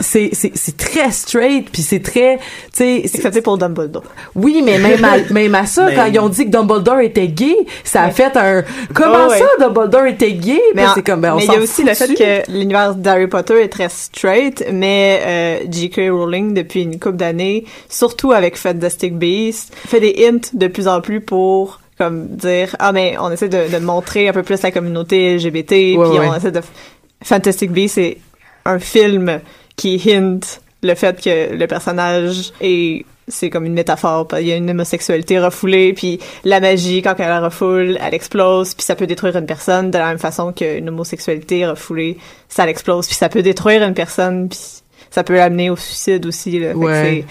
[0.00, 2.38] C'est- c'est très straight puis c'est très
[2.76, 4.02] tu sais pour Dumbledore.
[4.34, 7.28] oui, mais même à, même à ça, Mais- quand ils ont dit que Dumbledore était
[7.28, 9.38] gay, ça a fait un comment Oh, ouais.
[9.38, 10.60] ça Dumbledore était gay?
[10.74, 12.50] Mais, Puis en- c'est comme ben, on mais il y a aussi le fait que
[12.50, 16.10] l'univers d'Harry Potter est très straight, mais euh, J.K.
[16.10, 21.00] Rowling, depuis une couple d'années, surtout avec Fantastic Beasts, fait des hints de plus en
[21.00, 24.70] plus pour comme dire ah mais on essaie de, de montrer un peu plus la
[24.70, 26.28] communauté LGBT puis Ouais, ouais.
[26.28, 26.60] on essaie de
[27.24, 28.18] Fantastic Beasts c'est
[28.64, 29.40] un film
[29.76, 34.28] qui hint le fait que le personnage est c'est comme une métaphore.
[34.38, 38.72] Il y a une homosexualité refoulée, puis la magie, quand elle la refoule, elle explose,
[38.74, 43.06] puis ça peut détruire une personne de la même façon qu'une homosexualité refoulée, ça l'explose,
[43.08, 44.60] puis ça peut détruire une personne, puis
[45.10, 46.60] ça peut l'amener au suicide aussi.
[46.60, 46.68] Là.
[46.68, 47.24] Fait Ouais.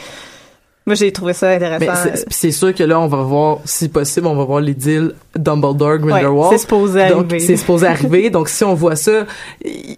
[0.88, 2.12] Moi, j'ai trouvé ça intéressant.
[2.30, 5.98] C'est- sûr que là, on va voir, si possible, on va voir les deals Dumbledore,
[5.98, 6.52] Grindelwald.
[6.52, 7.40] c'est supposé arriver.
[7.40, 8.30] c'est supposé arriver.
[8.36, 9.26] Donc, si on voit ça,
[9.66, 9.98] é-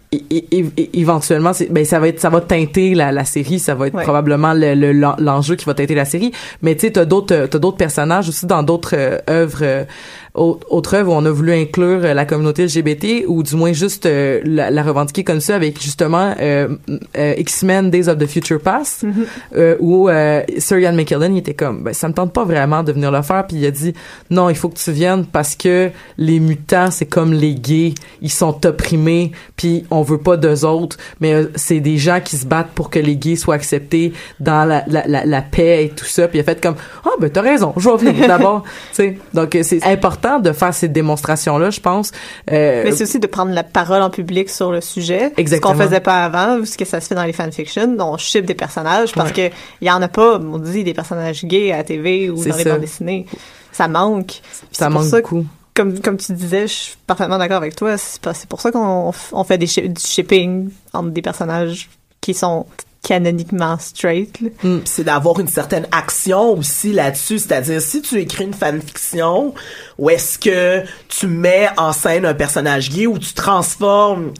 [0.93, 3.60] éventuellement, ben, ça va être, ça va teinter la, la série.
[3.60, 4.04] Ça va être Ouais.
[4.04, 6.32] probablement le- le- l'en- l'enjeu qui va teinter la série.
[6.62, 9.84] Mais tu sais, t'as d'autres, t'as d'autres personnages aussi dans d'autres euh, œuvres, euh,
[10.38, 13.73] au- autres œuvres où on a voulu inclure euh, la communauté LGBT ou du moins
[13.73, 16.69] juste euh, la, la revendiquer comme ça avec justement euh,
[17.17, 19.06] euh, X-Men Days of the Future Past
[19.56, 22.84] euh, où euh, Sir Ian McKellen il était comme ben, ça me tente pas vraiment
[22.84, 23.93] de venir le faire puis il a dit
[24.30, 27.93] non il faut que tu viennes parce que les mutants c'est comme les gays.
[28.21, 30.97] Ils sont opprimés puis on veut pas d'eux autres.
[31.19, 34.84] Mais c'est des gens qui se battent pour que les gays soient acceptés dans la,
[34.88, 36.28] la, la, la paix et tout ça.
[36.28, 38.63] Puis il a fait comme ah ben t'as raison je vais venir d'abord.
[38.89, 42.12] Tu sais donc c'est important de faire ces démonstrations là je pense
[42.52, 45.32] Euh, Mais c'est aussi de prendre la parole en public sur le sujet.
[45.38, 45.74] Exactement.
[45.74, 47.96] Ce qu'on faisait pas avant, ce que ça se fait dans les fanfictions.
[48.00, 49.50] On ship des personnages parce Ouais.
[49.52, 52.44] que il y en a pas, on dit, des personnages gays à la TV ou
[52.44, 53.26] dans les bandes dessinées.
[53.72, 54.28] Ça manque.
[54.28, 55.46] Puis Ça c'est pour manque ça que, beaucoup.
[55.76, 57.98] Comme, comme tu disais, je suis parfaitement d'accord avec toi.
[57.98, 61.90] C'est pour ça qu'on on fait des du shipping entre des personnages
[62.22, 62.66] qui sont
[63.04, 64.38] canoniquement straight.
[64.63, 64.80] Mm.
[64.84, 67.40] c'est d'avoir une certaine action aussi là-dessus.
[67.40, 69.54] C'est-à-dire, si tu écris une fanfiction,
[69.98, 74.34] où est-ce que tu mets en scène un personnage gay ou tu transformes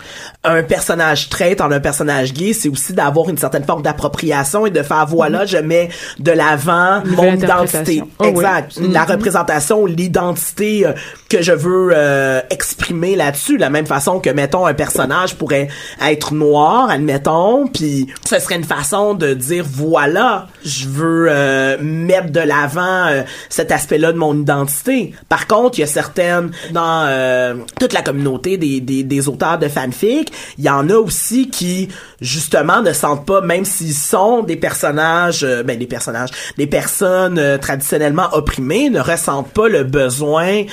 [0.43, 4.70] un personnage straight en un personnage gay, c'est aussi d'avoir une certaine forme d'appropriation et
[4.70, 5.89] de faire, voilà, je mets
[6.20, 8.02] de l'avant mon identité.
[8.04, 8.30] Oh oui.
[8.30, 8.80] exact.
[8.80, 10.93] La représentation, l'identité euh,
[11.30, 13.56] que je veux euh, exprimer là-dessus.
[13.56, 15.67] De la même façon que, mettons, un personnage pourrait
[16.02, 22.32] être noir, admettons, puis ce serait une façon de dire, voilà, je veux euh, mettre
[22.32, 25.13] de l'avant euh, cet aspect-là de mon identité.
[25.47, 29.57] Par contre, il y a certaines, dans euh, toute la communauté des, des, des auteurs
[29.57, 31.89] de fanfic, il y en a aussi qui,
[32.21, 37.39] justement, ne sentent pas, même s'ils sont des personnages, euh, ben des personnages, des personnes
[37.39, 40.63] euh, traditionnellement opprimées, ne ressentent pas le besoin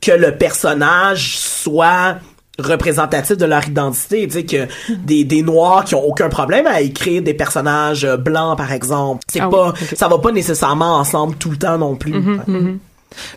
[0.00, 2.16] que le personnage soit
[2.60, 6.80] représentatif de leur identité, tu sais que des, des noirs qui ont aucun problème à
[6.80, 9.22] écrire des personnages euh, blancs par exemple.
[9.30, 12.12] C'est Ah oui, pas ça va pas nécessairement ensemble tout le temps non plus.
[12.12, 12.78] Mhm, mhm.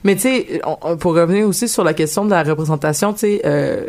[0.03, 0.61] Mais tu sais,
[0.99, 3.87] pour revenir aussi sur la question de la représentation, tu sais, euh,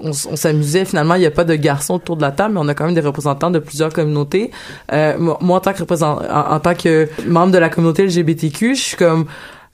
[0.00, 2.68] on, s'amusait finalement, il n'y a pas de garçons autour de la table, mais on
[2.68, 4.50] a quand même des représentants de plusieurs communautés.
[4.92, 8.74] Euh, moi, en tant que représentant, en, en tant que membre de la communauté LGBTQ,
[8.74, 9.26] je suis comme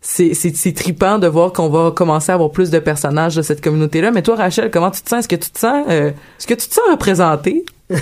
[0.02, 3.42] c'est c'est c'est trippant de voir qu'on va commencer à avoir plus de personnages de
[3.42, 5.20] cette communauté là mais toi Rachel comment tu te sens?
[5.20, 7.64] Est-ce que tu te sens euh, est-ce que tu te sens représentée?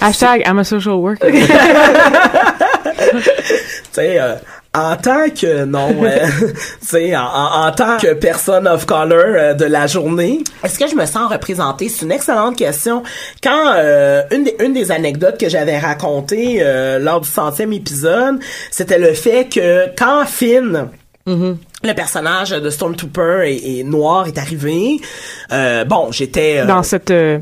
[0.00, 1.28] Hashtag I'm a social worker.
[3.92, 4.36] Tu sais, euh,
[4.72, 6.26] en tant que non, euh,
[6.80, 10.78] tu sais, en, en, en tant que personne of color euh, de la journée, est-ce
[10.78, 11.88] que je me sens représentée?
[11.88, 13.02] C'est une excellente question.
[13.42, 18.38] Quand euh, une des une des anecdotes que j'avais racontées euh, lors du centième épisode,
[18.70, 20.88] c'était le fait que quand Finn
[21.26, 25.00] Le personnage de Stormtrooper et, et Noir est arrivé.
[25.52, 27.38] Euh, bon, j'étais euh, Dans cette euh,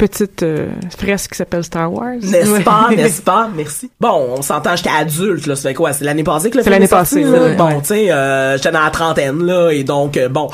[0.00, 2.14] petite euh, fresque qui s'appelle Star Wars.
[2.22, 3.50] N'est-ce pas, n'est-ce pas?
[3.54, 3.90] Merci.
[4.00, 5.54] Bon, on s'entend, j'étais adulte, là.
[5.56, 5.92] Ça fait quoi?
[5.92, 7.42] C'est l'année passée que le C'est l'année sorti, passée, là?
[7.42, 7.54] ouais.
[7.54, 10.48] Bon, tu sais, euh, j'étais dans la trentaine, là, et donc, euh, bon...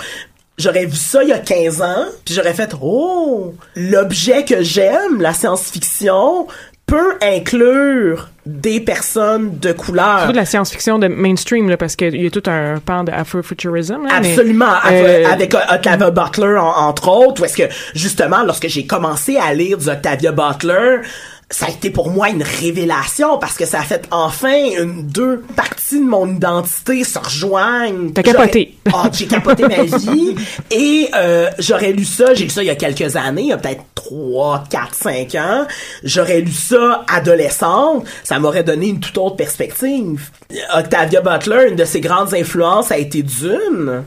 [0.58, 3.52] J'aurais vu ça il y a 15 ans, puis j'aurais fait «Oh!
[3.74, 6.46] L'objet que j'aime, la science-fiction,
[6.86, 10.18] peut inclure des personnes de couleur.
[10.18, 13.10] Surtout de la science-fiction de mainstream, là, parce qu'il y a tout un pan de
[13.10, 14.06] Afrofuturism.
[14.06, 17.64] là, mais, Absolument, euh, avec euh, Octavia Butler en- entre autres, où est-ce que
[17.96, 20.98] justement lorsque j'ai commencé à lire du Octavia Butler,
[21.48, 25.44] ça a été pour moi une révélation parce que ça a fait enfin une deux
[25.54, 28.10] parties de mon identité se rejoignent.
[28.12, 28.76] T'as capoté.
[28.92, 30.34] Ah, j'ai capoté ma vie
[30.72, 33.52] et euh, j'aurais lu ça, j'ai lu ça il y a quelques années, il y
[33.52, 35.66] a peut-être 3, 4, 5 ans.
[36.02, 40.30] J'aurais lu ça adolescente, ça m'aurait donné une toute autre perspective.
[40.76, 44.02] Octavia Butler, une de ses grandes influences a été Dune,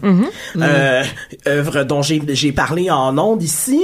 [0.58, 1.04] euh,
[1.48, 3.82] œuvre dont j'ai j'ai parlé en ondes ici.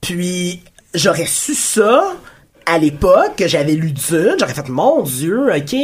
[0.00, 0.60] Puis
[0.94, 2.14] j'aurais su ça
[2.66, 5.76] à l'époque que j'avais lu Dune, j'aurais fait mon Dieu, ok,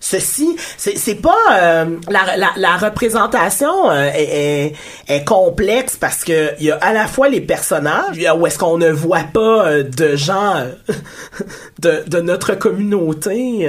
[0.00, 4.72] ceci, c'est pas euh, la, la, la représentation euh, est,
[5.08, 8.58] est, est complexe parce que il y a à la fois les personnages, où est-ce
[8.58, 10.72] qu'on ne voit pas euh, de gens euh,
[11.80, 13.68] de, de notre communauté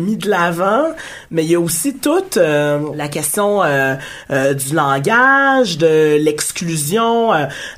[0.00, 0.86] mis de l'avant,
[1.30, 3.94] mais il y a aussi toute euh, la question euh,
[4.30, 7.30] euh, du langage, de l'exclusion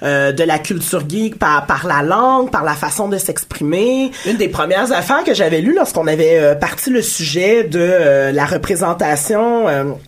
[0.03, 4.11] de la culture geek par, par la langue, par la façon de s'exprimer.
[4.27, 9.67] Une des premières affaires que j'avais lues lorsqu'on avait parti le sujet de la représentation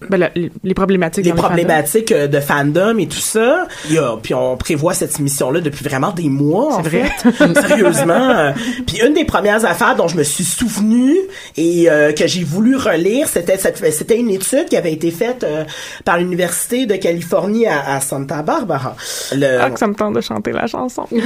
[0.09, 1.25] ben, les problématiques.
[1.25, 3.67] les problématiques de fandom et tout ça.
[3.89, 7.11] Il y a, puis on prévoit cette émission-là depuis vraiment des mois, en vrai.
[7.23, 7.55] fait.
[7.67, 8.53] Sérieusement.
[8.87, 11.17] Puis une des premières affaires dont je me suis souvenu
[11.57, 13.29] et euh, que j'ai voulu relire.
[13.29, 15.65] C'était c'était une étude qui avait été faite euh,
[16.05, 18.97] par l'université de Californie à, à Santa Barbara.
[19.35, 21.07] Le, Ah, que ça me tente de chanter la chanson.
[21.11, 21.17] ne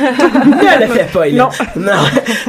[0.86, 1.48] le fait pas, Non.
[1.76, 1.82] non.
[1.92, 1.92] non.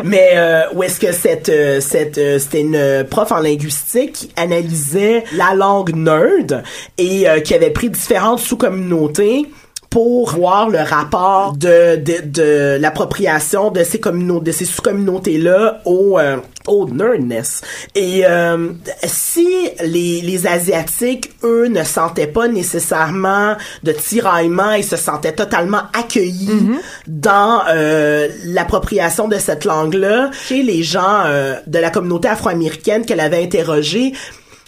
[0.03, 5.53] Mais euh, où est-ce que cette cette c'était une prof en linguistique qui analysait la
[5.55, 6.63] langue nerd
[6.97, 9.45] et qui avait pris différentes sous-communautés
[9.89, 15.81] pour voir le rapport de de, de l'appropriation de ces communautés de ces sous-communautés là
[15.85, 17.61] au euh, au nerdness.
[17.95, 18.69] Et euh,
[19.03, 19.47] si
[19.83, 26.77] les les asiatiques eux ne sentaient pas nécessairement de tiraillement et se sentaient totalement accueillis
[27.07, 33.19] dans euh, l'appropriation de cette langue-là chez les gens euh, de la communauté afro-américaine qu'elle
[33.19, 34.13] avait interrogée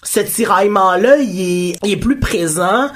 [0.03, 2.89] ce tiraillement-là il est, il est plus présent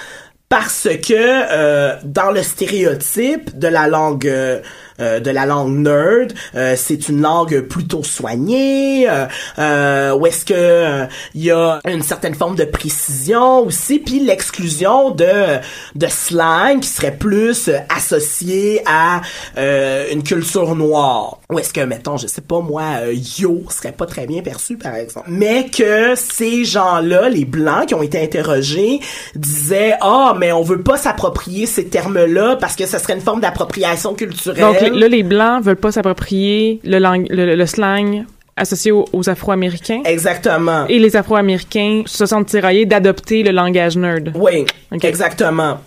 [0.49, 4.61] parce que euh, dans le stéréotype de la langue euh,
[4.99, 9.25] de la langue nerd, euh, c'est une langue plutôt soignée, euh,
[9.59, 14.19] euh, où est-ce que euh, il y a une certaine forme de précision aussi, puis
[14.19, 15.59] l'exclusion de
[15.95, 19.21] de slang qui serait plus euh, associé à
[19.57, 21.39] euh, une culture noire.
[21.51, 24.77] Où est-ce que mettons, je sais pas moi, euh, yo serait pas très bien perçu
[24.77, 28.99] par exemple, mais que ces gens-là, les blancs qui ont été interrogés,
[29.35, 33.41] disaient ah mais on veut pas s'approprier ces termes-là parce que ce serait une forme
[33.41, 34.84] d'appropriation culturelle.
[34.89, 38.25] Les- là, les Blancs veulent pas s'approprier le, lang- le, le slang
[38.57, 40.01] associé aux, aux Afro-Américains.
[40.05, 40.85] Exactement.
[40.87, 44.31] Et les Afro-Américains se sentent tiraillés d'adopter le langage nerd.
[44.35, 44.65] Oui,
[45.01, 45.79] exactement.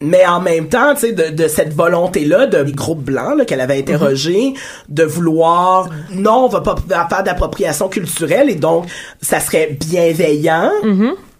[0.00, 2.62] Mais en même temps, tu sais, de, de cette volonté-là de
[2.96, 4.52] blancs là, qu'elle avait interrogé,
[4.88, 6.76] de vouloir, non, on va pas
[7.08, 8.84] faire d'appropriation culturelle et donc
[9.22, 10.70] ça serait bienveillant.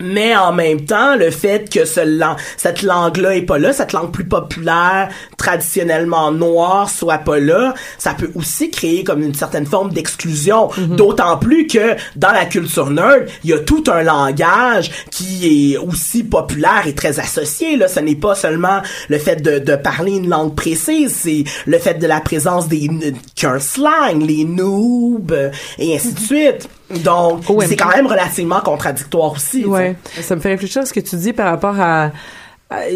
[0.01, 3.93] Mais en même temps, le fait que ce lang- cette langue-là est pas là, cette
[3.93, 9.67] langue plus populaire, traditionnellement noire, soit pas là, ça peut aussi créer comme une certaine
[9.67, 10.69] forme d'exclusion.
[10.79, 15.77] D'autant plus que dans la culture nerd, il y a tout un langage qui est
[15.77, 17.77] aussi populaire et très associé.
[17.77, 21.79] Là, ce n'est pas seulement le fait de, de parler une langue précise, c'est le
[21.79, 22.91] fait de la présence des
[23.37, 26.69] qu'un slang, les noobs et ainsi de suite.
[27.03, 29.65] Donc, c'est quand même relativement contradictoire aussi.
[29.65, 29.97] Ouais.
[30.23, 32.11] Ça me fait réfléchir à ce que tu dis par rapport à-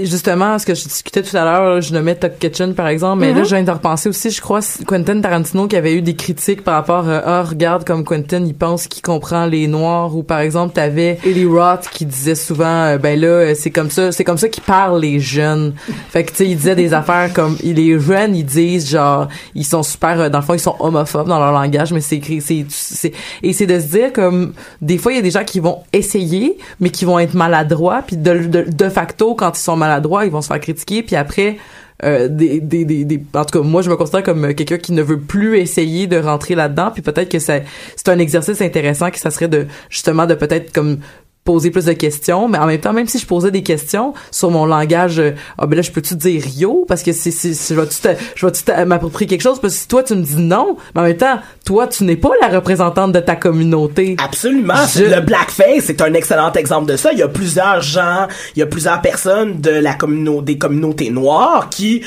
[0.03, 1.81] justement ce que je discutais tout à l'heure.
[1.81, 3.45] Je nommais Top Kitchen par exemple, mais là Mhm.
[3.45, 4.31] je viens de repenser aussi.
[4.31, 8.05] Je crois Quentin Tarantino qui avait eu des critiques par rapport à ah regarde comme
[8.05, 12.35] Quentin il pense qu'il comprend les noirs ou par exemple t'avais Eli Roth qui disait
[12.35, 15.75] souvent euh, ben là euh, c'est comme ça c'est comme ça qu'ils parlent les jeunes.
[16.11, 19.65] Fait que tu sais il disait des affaires comme les jeunes ils disent genre ils
[19.65, 22.41] sont super euh, dans le fond ils sont homophobes dans leur langage mais c'est écrit
[22.41, 25.45] c'est c'est et c'est de se dire comme des fois il y a des gens
[25.45, 29.77] qui vont essayer mais qui vont être maladroits puis de, de, de facto quand sont
[29.77, 31.57] maladroits ils vont se faire critiquer puis après
[32.05, 34.79] euh, des, des, des, des- en tout cas moi je me considère comme euh, quelqu'un
[34.79, 37.65] qui ne veut plus essayer de rentrer là-dedans puis peut-être que c'est
[38.07, 40.99] un exercice intéressant que ça serait de justement de peut-être comme
[41.49, 44.51] poser plus de questions mais en même temps même si je posais des questions sur
[44.51, 46.85] mon langage euh, ah ben là je peux-tu dire yo?
[46.87, 49.59] Parce que c'est c'est je vais-tu te- je vais-tu te- m'approprier quelque chose?
[49.59, 52.17] Parce que si toi tu me dis non mais en même temps toi tu n'es
[52.17, 54.75] pas la représentante de ta communauté Absolument.
[54.95, 57.13] Je- Le blackface c'est un excellent exemple de ça.
[57.13, 61.11] Il y a plusieurs gens, il y a plusieurs personnes de la communauté, des communautés
[61.11, 62.03] noires qui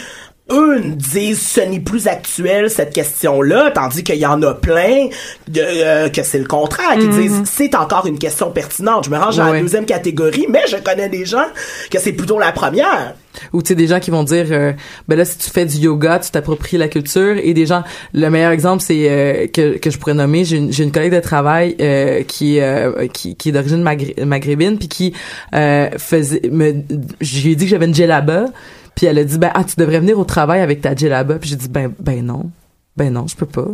[0.51, 5.07] eux disent ce n'est plus actuel cette question-là, tandis qu'il y en a plein
[5.47, 7.21] de, euh, que c'est le contraire, qui Mhm.
[7.21, 9.05] disent c'est encore une question pertinente.
[9.05, 9.53] Je me range Ouais.
[9.53, 11.45] la deuxième catégorie, mais je connais des gens
[11.89, 13.15] que c'est plutôt la première.
[13.53, 14.73] ou tu sais des gens qui vont dire euh,
[15.07, 17.81] ben là si tu fais du yoga tu t'appropries la culture et des gens
[18.13, 21.77] le meilleur exemple c'est euh, que que je pourrais nommer j'ai une, collègue de travail
[21.79, 23.83] euh, qui est qui, qui est d'origine
[24.25, 25.13] maghrébine puis qui
[25.55, 26.73] euh, faisait me
[27.21, 28.47] j'ai dit que j'avais une djellaba
[28.95, 31.49] puis elle a dit ben ah tu devrais venir au travail avec ta djellaba puis
[31.49, 32.51] j'ai dit ben ben non
[32.97, 33.67] ben non je peux pas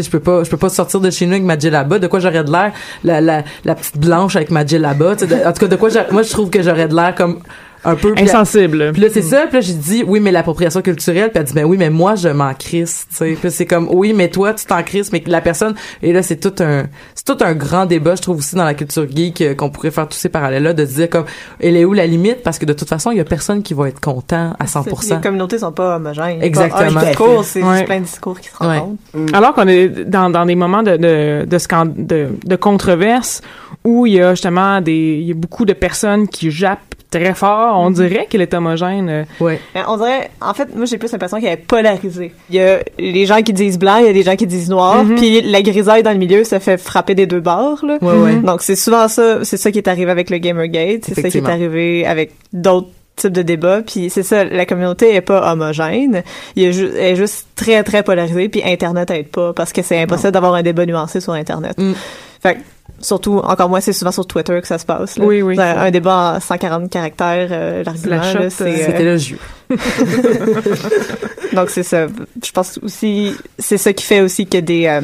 [0.00, 1.98] je peux pas, je peux pas sortir de chez nous avec ma djellaba.
[1.98, 2.72] De quoi j'aurais de l'air,
[3.04, 5.12] la, la, la petite blanche avec ma djellaba.
[5.12, 7.40] En tout cas, de quoi moi je trouve que j'aurais de l'air comme
[7.84, 8.90] un peu Insensible.
[8.92, 11.52] Puis là c'est ça, puis là j'ai dit oui mais l'appropriation culturelle, puis elle dit
[11.54, 13.36] ben oui mais moi je m'en crisse, tu sais.
[13.40, 16.36] Puis c'est comme oui mais toi tu t'en crisses, mais la personne et là c'est
[16.36, 19.54] tout un c'est tout un grand débat je trouve aussi dans la culture geek euh,
[19.54, 21.24] qu'on pourrait faire tous ces parallèles là de se dire comme
[21.60, 22.42] elle est où la limite?
[22.42, 25.14] Parce que de toute façon il y a personne qui va être content à 100%.
[25.16, 26.42] Les communautés sont pas homogènes.
[26.42, 27.00] Exactement.
[27.00, 27.84] Pas un discours, c'est Ouais.
[27.84, 29.00] plein de discours qui se rencontrent.
[29.32, 33.40] Alors qu'on est dans, dans des moments de, de, de, de, de controverse
[33.84, 36.78] où il y a justement des, il y a beaucoup de personnes qui jappent
[37.12, 39.08] très fort, on dirait qu'il est homogène.
[39.08, 39.24] euh.
[39.38, 39.60] Ouais.
[39.74, 42.32] Mais on dirait, en fait, moi j'ai plus l'impression qu'il est polarisé.
[42.50, 44.68] Il y a les gens qui disent blanc, il y a des gens qui disent
[44.70, 45.16] noir, Mhm.
[45.16, 47.84] puis la grisaille dans le milieu se fait frapper des deux bords.
[47.84, 47.98] Là.
[48.02, 48.34] Ouais, ouais.
[48.36, 51.38] Donc c'est souvent ça, c'est ça qui est arrivé avec le Gamergate, c'est ça qui
[51.38, 53.82] est arrivé avec d'autres type de débat.
[53.82, 56.22] Puis c'est ça, la communauté est pas homogène.
[56.56, 58.48] Il est, ju- elle est juste très, très polarisée.
[58.48, 61.76] Puis Internet aide pas parce que c'est impossible d'avoir un débat nuancé sur Internet.
[62.42, 62.60] Fait que,
[63.00, 65.16] surtout, encore moins, c'est souvent sur Twitter que ça se passe.
[65.16, 65.24] là.
[65.24, 65.56] Oui, oui.
[65.60, 68.64] Un, un débat en 140 caractères, euh, l'argument, La c'est...
[68.64, 69.38] euh, euh, C'était le jeu.
[71.52, 72.06] donc c'est ça.
[72.44, 75.00] Je pense aussi, c'est ça qui fait aussi que des euh,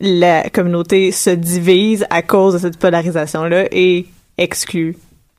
[0.00, 4.06] la communauté se divise à cause de cette polarisation là et
[4.38, 4.96] exclut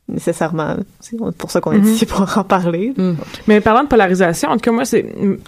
[0.10, 0.76] nécessairement.
[1.00, 1.86] C'est pour ça qu'on est Mhm.
[1.88, 2.94] ici pour en parler.
[3.48, 5.06] Mais parlant de polarisation, en tout cas, moi, c'est,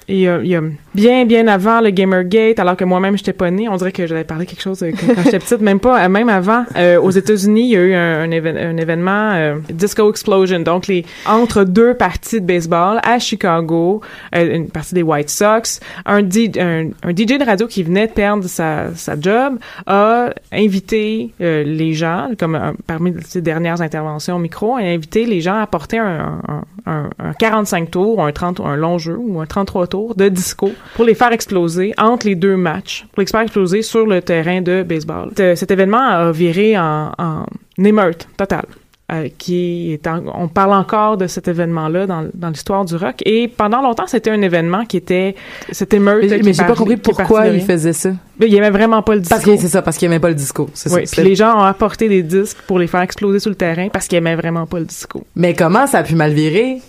[0.07, 0.61] il y a, il y a
[0.93, 4.23] bien, bien avant le Gamergate, alors que moi-même, j'étais pas née, on dirait que j'avais
[4.23, 7.11] parlé quelque chose euh, quand, quand j'étais petite, même pas, euh, même avant, euh, aux
[7.11, 11.05] États-Unis, il y a eu un, un, évén- un événement, euh, Disco Explosion, donc les,
[11.27, 14.01] entre deux parties de baseball à Chicago,
[14.35, 18.13] euh, une partie des White Sox, un, un, un DJ de radio qui venait de
[18.13, 24.75] perdre sa, sa job a invité les gens, comme parmi ses dernières interventions au micro,
[24.77, 28.75] a invité les gens à porter un, un, un, un 45 tours, un 30, un
[28.77, 32.55] long jeu ou un 33 tours de disco pour les faire exploser entre les deux
[32.55, 35.31] matchs, pour les faire exploser sur le terrain de baseball.
[35.37, 37.45] Ce- Cet événement a viré en, en
[37.83, 38.65] émeute totale.
[39.11, 43.17] Euh, qui est en- on parle encore de cet événement-là dans, dans l'histoire du rock
[43.25, 45.35] et pendant longtemps c'était un événement qui était
[45.71, 48.09] cette émeute Mais, mais j'ai pas compris pourquoi il faisait ça.
[48.39, 49.35] Mais il aimait vraiment pas le disco.
[49.35, 50.69] Parce que c'est ça, parce qu'il aimait pas le disco.
[50.73, 51.15] C'est Oui, ça.
[51.21, 54.07] puis les gens ont apporté des disques pour les faire exploser sur le terrain parce
[54.07, 55.23] qu'ils aimaient vraiment pas le disco.
[55.35, 56.81] Mais comment ça a pu mal virer?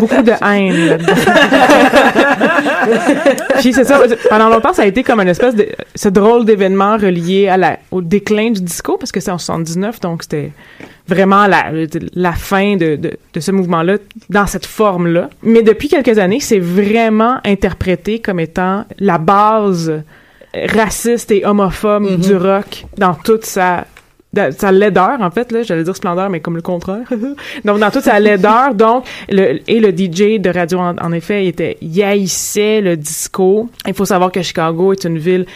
[0.00, 1.14] Beaucoup de haine là-dedans.
[3.60, 6.96] Puis c'est ça, pendant longtemps, ça a été comme une espèce de ce drôle d'événement
[6.96, 10.52] relié à la, au déclin du disco parce que c'est en 79, donc c'était
[11.08, 11.66] vraiment la,
[12.14, 13.96] la fin de, de, de ce mouvement-là
[14.30, 15.30] dans cette forme-là.
[15.42, 20.02] Mais depuis quelques années, c'est vraiment interprété comme étant la base
[20.54, 23.86] raciste et homophobe du rock dans toute sa
[24.56, 27.06] sa laideur en fait là j'allais dire splendeur mais comme le contraire
[27.64, 31.44] donc dans toute sa laideur donc le et le DJ de radio en, en effet
[31.44, 35.46] il était il haïssait le disco il faut savoir que Chicago est une ville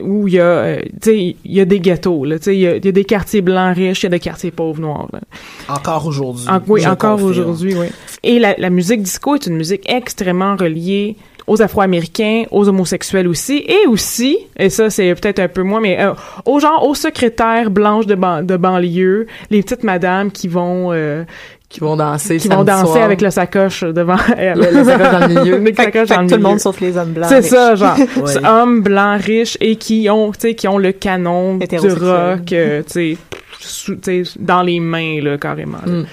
[0.00, 2.56] où il y a euh, tu sais il y a des ghettos là tu sais
[2.56, 4.50] il y a, il y a des quartiers blancs riches il y a des quartiers
[4.50, 5.20] pauvres noirs là.
[5.68, 6.46] Encore aujourd'hui.
[6.48, 7.86] En- oui, encore aujourd'hui, oui.
[8.22, 13.64] Et la, la musique disco est une musique extrêmement reliée aux Afro-Américains, aux homosexuels aussi,
[13.66, 16.12] et aussi, et ça c'est peut-être un peu moins, mais euh,
[16.44, 21.24] aux gens, aux secrétaires blanches de, ban- de banlieue, les petites madames qui vont euh,
[21.68, 23.02] qui vont danser, qui vont danser soir.
[23.04, 24.58] avec le sacoche devant elle.
[24.58, 25.58] Le- le sacoche dans le milieu.
[25.66, 27.28] Le Fait, sacoche fait dans que le tout le monde sauf les hommes blancs.
[27.28, 27.96] C'est ça, genre,
[28.44, 32.82] hommes blancs riches et qui ont, tu sais, qui ont le canon du rock, euh,
[32.82, 33.16] tu sais,
[33.60, 35.78] sous- tu sais, dans les mains là carrément.
[35.84, 35.92] là.
[35.92, 36.06] Mm.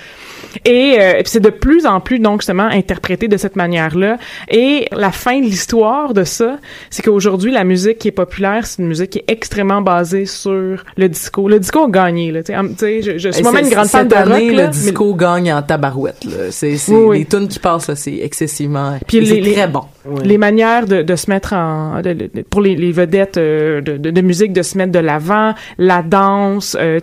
[0.65, 4.17] Et euh, puis c'est de plus en plus donc justement interprété de cette manière-là.
[4.49, 6.57] Et la fin de l'histoire de ça,
[6.89, 10.83] c'est qu'aujourd'hui la musique qui est populaire, c'est une musique qui est extrêmement basée sur
[10.97, 11.47] le disco.
[11.49, 12.41] Le disco a gagné là.
[12.43, 14.25] Tu sais, Hum, tu sais, je, je suis Et moi-même une grande fan de rock
[14.27, 16.23] année, là, le disco gagne en tabarouette.
[16.25, 16.51] Là.
[16.51, 17.19] C'est, c'est Oui, oui.
[17.19, 18.97] les tunes qui passent là, c'est excessivement.
[19.07, 19.81] Puis et les- c'est les- très bon.
[20.23, 23.97] les manières de, de se mettre en de- de- pour les, les vedettes euh, de,
[23.97, 26.99] de, de musique de se mettre de l'avant, la danse, euh,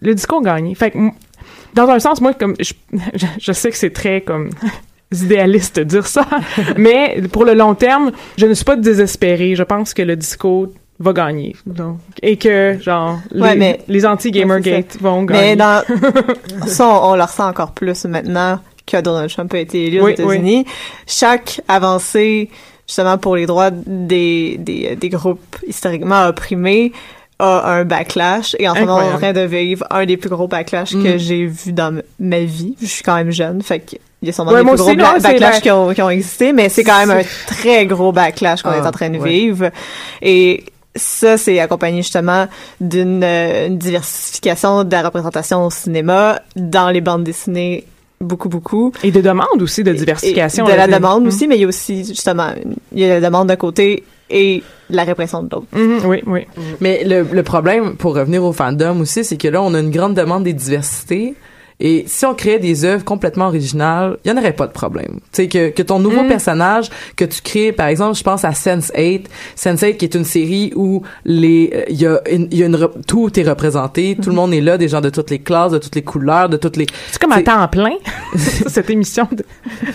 [0.00, 0.74] le disco a gagné.
[0.74, 0.98] Fait que
[1.86, 2.72] dans un sens, moi comme je,
[3.40, 4.50] je, sais que c'est très comme
[5.12, 6.26] idéaliste de dire ça,
[6.76, 9.54] mais pour le long terme, je ne suis pas désespérée.
[9.54, 11.54] Je pense que le disco va gagner.
[11.64, 15.56] Donc, et que, genre, Ouais, les, mais- les anti-Gamergate vont Mais gagner.
[15.56, 15.82] dans
[16.66, 20.04] ça, on, on le ressent encore plus maintenant que Donald Trump a été élu aux
[20.06, 20.64] Oui, États-Unis.
[21.06, 22.50] Chaque avancée,
[22.86, 26.92] justement pour les droits des, des, des groupes historiquement opprimés,
[27.38, 28.56] a un backlash.
[28.58, 30.92] Et en ce moment, on est en train de vivre un des plus gros backlash
[30.94, 31.02] Mm.
[31.04, 32.74] que j'ai vu dans ma vie.
[32.80, 34.96] Je suis quand même jeune, fait que il y a sûrement Ouais, des plus aussi,
[34.96, 38.10] gros backlash la- qui, ont, qui ont existé, mais c'est quand même un très gros
[38.10, 39.28] backlash qu'on Ah, est en train de ouais.
[39.30, 39.70] vivre.
[40.20, 40.64] Et
[40.96, 42.48] ça, c'est accompagné justement
[42.80, 47.84] d'une euh, une diversification de la représentation au cinéma, dans les bandes dessinées,
[48.20, 48.92] beaucoup, beaucoup.
[49.04, 50.66] Et de demande aussi de diversification.
[50.66, 51.28] Et de la demande Mm.
[51.28, 52.48] aussi, mais il y a aussi, justement,
[52.92, 55.66] il y a la demande d'un côté et la répression de l'autre.
[55.72, 56.46] Mhm, oui, oui.
[56.80, 59.90] Mais le, le problème, pour revenir au fandom aussi, c'est que là, on a une
[59.90, 61.34] grande demande des diversités.
[61.80, 65.20] Et si on créait des œuvres complètement originales, il y en aurait pas de problème.
[65.32, 66.28] Tu sais que que ton nouveau Mm.
[66.28, 69.26] personnage que tu crées, par exemple, je pense à Sense8,
[69.56, 72.66] Sense8 qui est une série où les euh, il y a une, il y a
[72.66, 75.70] une tout est représenté, tout le monde est là, des gens de toutes les classes,
[75.72, 77.92] de toutes les couleurs, de toutes les C'est comme à temps plein,
[78.36, 79.28] cette émission.
[79.30, 79.44] De...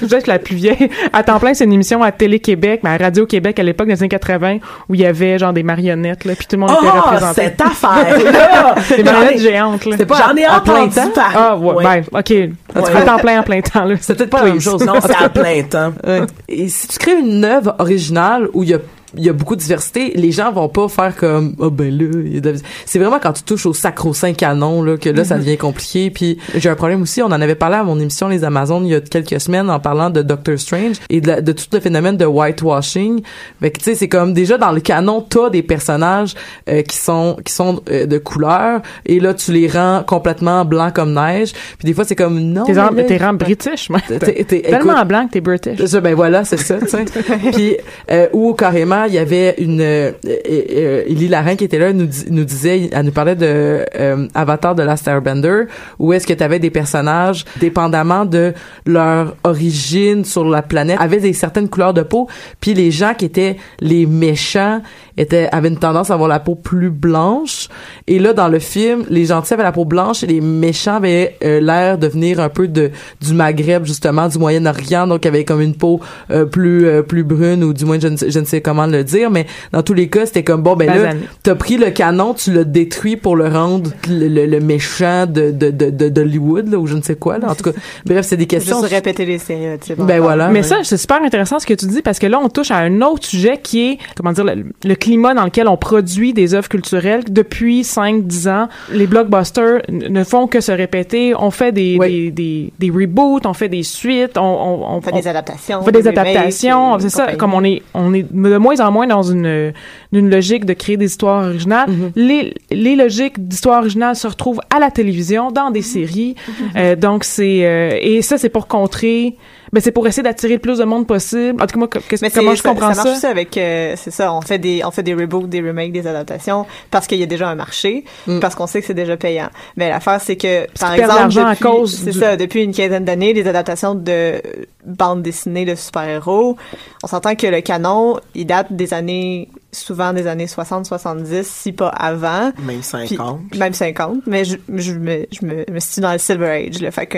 [0.08, 0.90] Je être la plus vieille.
[1.12, 4.10] À temps plein, c'est une émission à Télé-Québec, mais à Radio-Québec à l'époque des années
[4.10, 4.58] 80,
[4.90, 7.34] où il y avait genre des marionnettes, là, puis tout le monde était Oh, représenté.
[7.42, 8.76] cette affaire-là!
[8.96, 9.96] Des marionnettes géantes, là.
[10.00, 11.10] J'en ai entendu temps?
[11.14, 11.36] parler.
[11.36, 11.84] Ah, ouais, Ouais.
[11.84, 12.32] ben, OK.
[12.76, 13.95] À temps plein, en plein temps, là.
[13.99, 14.86] C'est peut-être pas la même chose.
[14.86, 15.93] Non, c'est à plein temps.
[16.05, 16.21] Ouais.
[16.47, 18.80] Et si tu crées une œuvre originale où il y a
[19.18, 22.05] il y a beaucoup de diversité, les gens vont pas faire comme oh ben là,
[22.26, 22.55] il y a de
[22.86, 26.09] c'est vraiment quand tu touches au sacro-saint canon là que là ça devient compliqué.
[26.09, 28.91] Puis j'ai un problème aussi, on en avait parlé à mon émission Les Amazones il
[28.91, 31.80] y a quelques semaines en parlant de Doctor Strange et de, la- de tout le
[31.80, 33.22] phénomène de whitewashing.
[33.61, 36.34] Fait que tu sais c'est comme déjà dans le canon t'as des personnages
[36.70, 40.93] euh, qui sont qui sont euh, de couleur et là tu les rends complètement blancs
[40.93, 41.53] comme neige.
[41.78, 42.64] Puis des fois c'est comme non.
[42.66, 43.89] T'es mais rend- british.
[44.20, 45.78] T'es- Tellement écoute, blanc que t'es british.
[46.01, 47.05] ben voilà, c'est ça, tu sais.
[47.53, 47.78] Puis
[48.11, 52.43] euh, où carrément il y avait une euh, euh, Larin qui était là nous nous
[52.43, 55.64] disait elle nous parlait de euh, Avatar de Last Airbender
[55.99, 58.54] où est-ce que tu avais des personnages dépendamment de
[58.86, 62.28] leur origine sur la planète avaient des certaines couleurs de peau
[62.60, 64.82] puis les gens qui étaient les méchants
[65.18, 67.70] étaient avaient une tendance à avoir la peau plus blanche.
[68.08, 71.36] Et là dans le film les gentils avaient la peau blanche et les méchants avaient
[71.43, 72.91] euh, l'air de venir un peu de
[73.22, 75.99] du Maghreb justement du Moyen-Orient donc avaient comme une peau
[76.32, 79.04] euh, plus euh, plus brune ou du moins je ne, je ne sais comment le
[79.04, 81.12] dire mais dans tous les cas c'était comme bon ben là
[81.44, 85.52] t'as pris le canon tu l'as détruit pour le rendre le, le- le méchant de
[85.52, 88.26] de de de- d'Hollywood là ou je ne sais quoi là en tout cas bref
[88.26, 90.00] c'est des questions Juste répéter les stéréotypes.
[90.00, 90.48] Ben voilà.
[90.50, 90.64] Mais ouais.
[90.64, 93.02] ça, c'est super intéressant ce que tu dis parce que là, on touche à un
[93.02, 96.70] autre sujet qui est, comment dire, le, le climat dans lequel on produit des œuvres
[96.70, 97.24] culturelles.
[97.30, 101.34] Depuis 5-10 ans, les blockbusters ne font que se répéter.
[101.38, 105.12] On fait des, des, des, des reboots, on fait des suites, on, on, On fait
[105.12, 105.80] des adaptations.
[105.82, 107.22] on fait des remakes adaptations, c'est ça.
[107.24, 107.38] compagnie.
[107.38, 109.74] Comme on est, on est de moins en moins dans une,
[110.12, 111.90] une logique de créer des histoires originales.
[111.90, 112.12] Mm-hmm.
[112.16, 115.74] Les, les logiques d'histoires originales se retrouvent à la télévision, dans Mm-hmm.
[115.74, 116.36] des séries.
[116.76, 119.36] Euh, donc c'est, euh, et ça c'est pour contrer,
[119.74, 121.61] ben c'est pour essayer d'attirer le plus de monde possible.
[121.61, 121.89] En tout cas moi,
[122.21, 123.03] Mais comment je comprends ça, ça?
[123.03, 125.91] marche aussi avec euh, c'est ça on fait des on fait des reboots des remakes
[125.91, 128.05] des adaptations parce qu'il y a déjà un marché
[128.39, 131.49] parce qu'on sait que c'est déjà payant mais l'affaire c'est que par qu'ils perdent exemple
[131.51, 134.41] depuis- cause c'est du- ça depuis une quinzaine d'années les adaptations de
[134.86, 136.55] bandes dessinées de super-héros
[137.03, 141.71] on s'entend que le canon il date des années souvent des années 60 70 si
[141.74, 143.55] pas avant Même Puis- 50.
[143.57, 146.91] même 50 mais je, je me je me, me situe dans le Silver Age le
[146.91, 147.17] fait que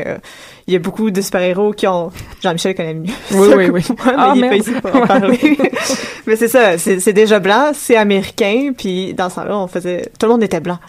[0.67, 3.81] il y a beaucoup de super-héros qui ont Jean-Michel connaît mieux Oui, oui, oui.
[3.89, 4.67] moi, mais Ah, il est pas merde.
[4.67, 5.57] ici pour en parler.
[6.25, 10.09] mais c'est ça, c'est c'est déjà blanc, c'est américain, puis dans ce temps-là, on faisait...
[10.19, 10.79] Tout le monde était blanc.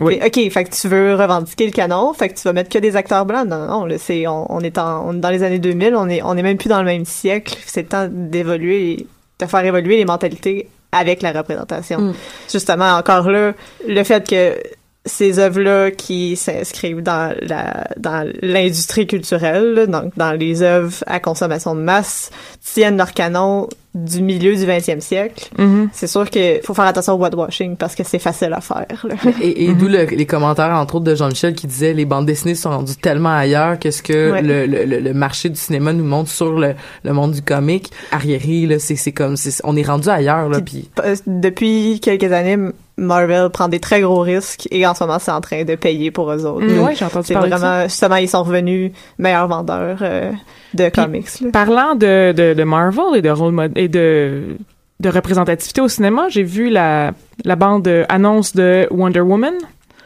[0.00, 0.18] Oui.
[0.30, 2.78] Puis, OK, fait que tu veux revendiquer le canon, fait que tu vas mettre que
[2.78, 3.46] des acteurs blancs.
[3.48, 5.94] Non, non, non, là, c'est, on, on est en, on est dans les années 2000,
[5.96, 7.56] on est, on est même plus dans le même siècle.
[7.66, 9.06] C'est le temps d'évoluer, et
[9.40, 12.00] de faire évoluer les mentalités avec la représentation.
[12.00, 12.14] Mm.
[12.50, 13.52] Justement, encore là,
[13.86, 14.56] le fait que
[15.04, 21.74] ces œuvres-là qui s'inscrivent dans la dans l'industrie culturelle, donc dans les œuvres à consommation
[21.74, 22.30] de masse,
[22.62, 23.68] tiennent leur canon
[24.04, 25.48] du milieu du 20e siècle.
[25.58, 25.88] Mhm.
[25.92, 28.86] C'est sûr qu'il faut faire attention au whitewashing parce que c'est facile à faire.
[29.08, 29.14] là.
[29.42, 32.54] Et, et d'où le- les commentaires, entre autres, de Jean-Michel qui disait les bandes dessinées
[32.54, 34.42] sont rendues tellement ailleurs que ce que Ouais.
[34.42, 36.74] le, le, le- le marché du cinéma nous montre sur le,
[37.04, 37.90] le monde du comique.
[38.12, 42.56] Arriéré, là, c'est, comme, c'est, on est rendu ailleurs, là, puis Euh, Depuis quelques années,
[42.98, 46.10] Marvel prend des très gros risques et en ce moment, c'est en train de payer
[46.10, 46.66] pour eux autres.
[46.66, 50.32] Mm, ouais, j'ai entendu C'est parler de vraiment, justement, ils sont revenus meilleurs vendeurs euh,
[50.74, 51.40] de comics.
[51.40, 51.50] là.
[51.52, 54.56] Parlant de, de, de Marvel et de rôle mod- et de
[55.00, 57.12] de représentativité au cinéma, j'ai vu la
[57.44, 59.54] la bande annonce de Wonder Woman.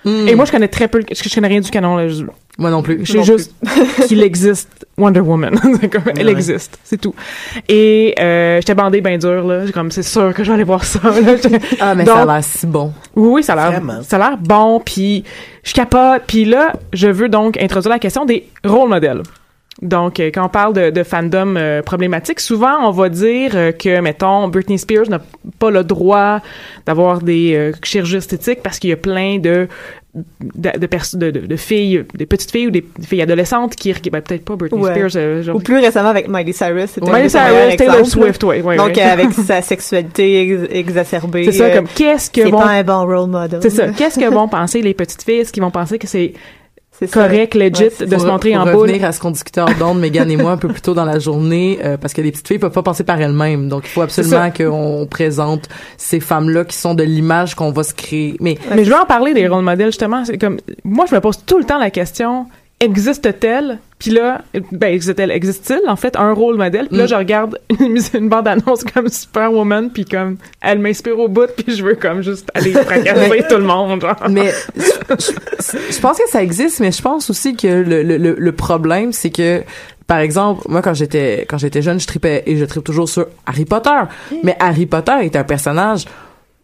[0.05, 0.26] Hmm.
[0.28, 1.97] Et moi, je connais très peu, le- je connais rien du canon.
[1.97, 2.09] Là.
[2.09, 2.24] Je,
[2.59, 3.00] moi non plus.
[3.05, 3.53] je sais Non juste
[4.09, 5.59] qu'il existe Wonder Woman.
[6.16, 6.32] Elle Ouais.
[6.32, 7.14] existe, c'est tout.
[7.68, 9.64] Et euh, j'étais bandée bien dur là.
[9.66, 11.00] J'ai comme c'est sûr que je vais aller voir ça.
[11.03, 11.11] Là.
[11.80, 12.92] Ah, mais Donc- ça a l'air si bon.
[13.16, 15.24] oui, oui, ça a l'air, ça a l'air bon, puis
[15.64, 16.22] je capote.
[16.26, 19.22] Puis là, je veux donc introduire la question des rôles modèles.
[19.80, 23.72] Donc, euh, quand on parle de, de fandom euh, problématique, souvent on va dire euh,
[23.72, 25.20] que, mettons, Britney Spears n'a
[25.59, 26.40] pas le droit
[26.86, 29.66] d'avoir des euh, chirurgies esthétiques parce qu'il y a plein de
[30.14, 34.44] de, de, de, de- filles, des petites filles ou des filles adolescentes qui, ben, peut-être
[34.44, 34.90] pas Britney Ouais.
[34.92, 36.90] Spears, euh, genre- Ou plus récemment avec Miley Cyrus.
[36.90, 38.06] c'était Miley Cyrus, Taylor.
[38.06, 41.44] Swift, ouais, ouais, Donc, euh, avec sa sexualité ex- exacerbée.
[41.44, 43.60] c'est ça, euh, comme qu'est-ce que c'est vont, pas un bon role model.
[43.62, 46.34] c'est ça, qu'est-ce que vont penser les petites filles, est-ce qu'ils vont penser que c'est.
[47.11, 48.74] Correct, legit, Ouais, de se montrer en boule.
[48.74, 51.05] revenir à ce qu'on discutait hors d'onde, Megan et moi, un peu plus tôt dans
[51.05, 53.68] la journée, euh, parce que les petites filles peuvent pas penser par elles-mêmes.
[53.68, 57.94] Donc, il faut absolument qu'on présente ces femmes-là qui sont de l'image qu'on va se
[57.94, 58.36] créer.
[58.40, 60.24] Mais, Mais je veux en parler des rôles modèles justement.
[60.24, 62.46] C'est comme moi, je me pose tout le temps la question
[62.82, 63.78] existe-t-elle?
[64.03, 64.42] Puis là,
[64.72, 66.88] ben existe-t-elle Existe-t-il en fait un rôle modèle?
[66.88, 67.09] Puis là, Mm.
[67.09, 71.76] je regarde une, une bande annonce comme Superwoman, puis comme elle m'inspire au bout, puis
[71.76, 74.00] je veux comme juste aller fracasser tout le monde.
[74.00, 74.16] Genre.
[74.28, 74.82] mais je,
[75.20, 79.12] je- je pense que ça existe, mais je pense aussi que le, le, le, problème,
[79.12, 79.62] c'est que
[80.09, 83.26] par exemple, moi quand j'étais quand j'étais jeune, je tripais et je tripe toujours sur
[83.46, 83.90] Harry Potter.
[84.42, 86.07] Mais Harry Potter est un personnage.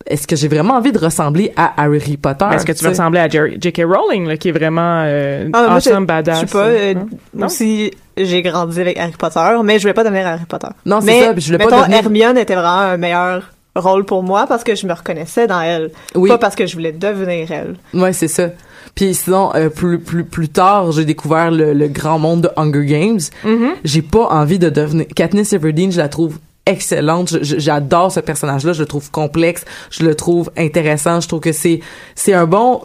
[0.07, 2.90] Est-ce que j'ai vraiment envie de ressembler à Harry Potter Ben, Est-ce que tu veux
[2.90, 3.82] ressembler à Jerry- J.K.
[3.84, 6.40] Rowling, là, qui est vraiment euh, Ah, moi, awesome, badass?
[6.42, 6.64] Je sais pas.
[6.66, 7.07] euh, hein?
[7.34, 7.46] Non?
[7.46, 10.68] aussi, j'ai grandi avec Harry Potter, mais je voulais pas devenir Harry Potter.
[10.86, 13.42] Non, c'est mais, ça, puis je voulais pas mettons, devenir- Hermione était vraiment un meilleur
[13.76, 16.30] rôle pour moi parce que je me reconnaissais dans elle, Oui.
[16.30, 17.76] pas parce que je voulais devenir elle.
[17.92, 18.49] Ouais, c'est ça.
[18.94, 22.86] Puis sinon, euh, plus plus plus tard, j'ai découvert le, le grand monde de Hunger
[22.86, 23.20] Games.
[23.44, 23.70] Mm-hmm.
[23.84, 25.92] J'ai pas envie de devenir Katniss Everdeen.
[25.92, 26.38] Je la trouve
[26.69, 27.37] excellente.
[27.43, 28.73] J'adore ce personnage-là.
[28.73, 29.64] Je le trouve complexe.
[29.91, 31.21] Je le trouve intéressant.
[31.21, 31.81] Je trouve que c'est
[32.14, 32.81] c'est un bon.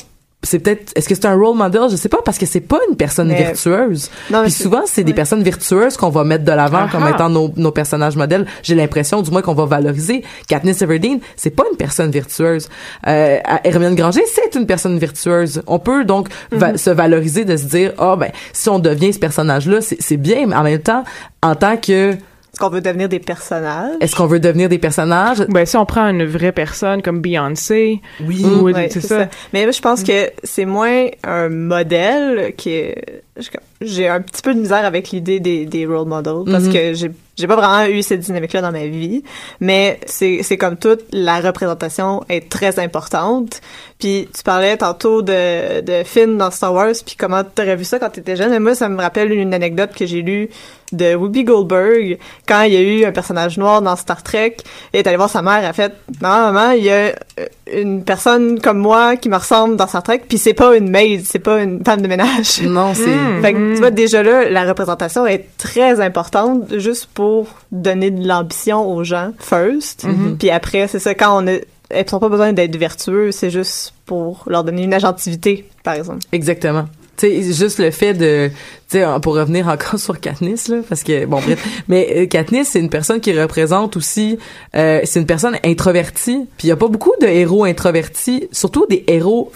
[0.46, 0.92] C'est peut-être.
[0.98, 1.84] Est-ce que c'est un role model?
[1.90, 4.10] Je sais pas parce que c'est pas une personne Mais- virtueuse.
[4.30, 7.50] Non, Puis souvent, c'est des personnes virtueuses qu'on va mettre de l'avant comme étant nos,
[7.56, 8.46] nos personnages modèles.
[8.62, 10.22] J'ai l'impression, du moins, qu'on va valoriser.
[10.50, 12.68] Katniss Everdeen, c'est pas une personne virtueuse.
[13.08, 15.62] Euh, Hermione Granger, c'est une personne virtueuse.
[15.66, 19.20] On peut donc va- se valoriser de se dire, ah ben, si on devient ce
[19.20, 21.06] personnage-là, c'est c'est bien, mais en même temps,
[21.42, 22.18] en tant que,
[22.54, 23.95] Est-ce qu'on veut devenir des personnages?
[23.99, 25.43] est-ce qu'on veut devenir des personnages?
[25.49, 28.45] Ben, si on prend une vraie personne comme Beyoncé, Oui.
[28.45, 29.28] ou Ouais, c'est ça.
[29.54, 33.24] Mais je pense que c'est moins un modèle qui est...
[33.38, 33.49] je-
[33.84, 36.74] J'ai un petit peu de misère avec l'idée des, des role models parce Mhm.
[36.74, 39.24] que j'ai j'ai pas vraiment eu cette dynamique-là dans ma vie,
[39.60, 43.60] mais c'est c'est comme toute la représentation est très importante.
[44.00, 47.98] Puis tu parlais tantôt de de Finn dans Star Wars, puis comment t'aurais vu ça
[47.98, 48.52] quand t'étais jeune.
[48.52, 50.50] Mais moi, ça me rappelle une anecdote que j'ai lue
[50.92, 54.58] de Whoopi Goldberg quand il y a eu un personnage noir dans Star Trek.
[54.92, 56.94] Elle est allée voir sa mère, elle a fait "Maman, maman, il y a
[57.40, 60.90] euh, une personne comme moi qui me ressemble dans Star Trek, puis c'est pas une
[60.92, 63.42] maid, c'est pas une femme de ménage." Non, c'est...
[63.74, 69.04] Tu vois, déjà là, la représentation est très importante juste pour donner de l'ambition aux
[69.04, 70.06] gens, first.
[70.40, 71.58] Puis après, c'est ça, quand on a,
[71.90, 76.20] elles n'ont pas besoin d'être vertueux, c'est juste pour leur donner une agentivité, par exemple.
[76.32, 76.86] Exactement.
[77.16, 78.50] Tu sais, juste le fait de,
[78.90, 82.70] tu sais, pour revenir encore sur Katniss, là, parce que, bon, bref, mais euh, Katniss,
[82.70, 84.40] c'est une personne qui représente aussi,
[84.76, 88.88] euh, c'est une personne introvertie, puis il y a pas beaucoup de héros introvertis, surtout
[88.90, 89.52] des héros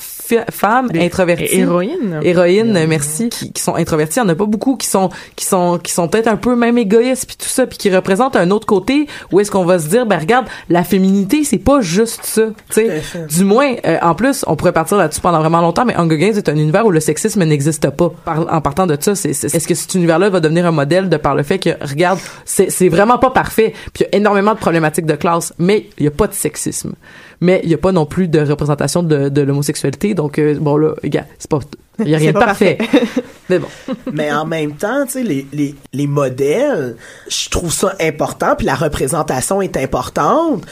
[0.52, 1.60] femmes Des introverties.
[1.60, 2.20] héroïnes.
[2.24, 4.20] Héroïnes, merci, qui, qui sont introverties.
[4.20, 6.56] Il y en a pas beaucoup qui sont, qui sont, qui sont peut-être un peu
[6.56, 9.80] même égoïstes, puis tout ça, puis qui représentent un autre côté où est-ce qu'on va
[9.80, 13.02] se dire, ben regarde, la féminité, c'est pas juste ça, tu sais.
[13.30, 16.34] Du moins, euh, en plus, on pourrait partir là-dessus pendant vraiment longtemps, mais Hunger Games
[16.36, 18.12] est un univers où le sexisme n'existe pas.
[18.26, 21.10] Par- en partant de ça, c'est, c'est- est-ce que cet univers-là va devenir un modèle
[21.10, 24.18] de par le fait que, regarde, c'est, c'est vraiment pas parfait, puis il y a
[24.18, 26.94] énormément de problématiques de classe, mais il y a pas de sexisme.
[27.40, 30.78] Mais il y a pas non plus de représentation de, de l'homosexualité, donc euh, bon
[30.78, 31.60] là, gars, c'est pas,
[32.00, 32.78] il y a rien de parfait.
[33.50, 33.68] mais bon.
[34.12, 36.96] Mais en même temps, tu sais, les, les, les modèles,
[37.30, 40.66] je trouve ça important, puis la représentation est importante.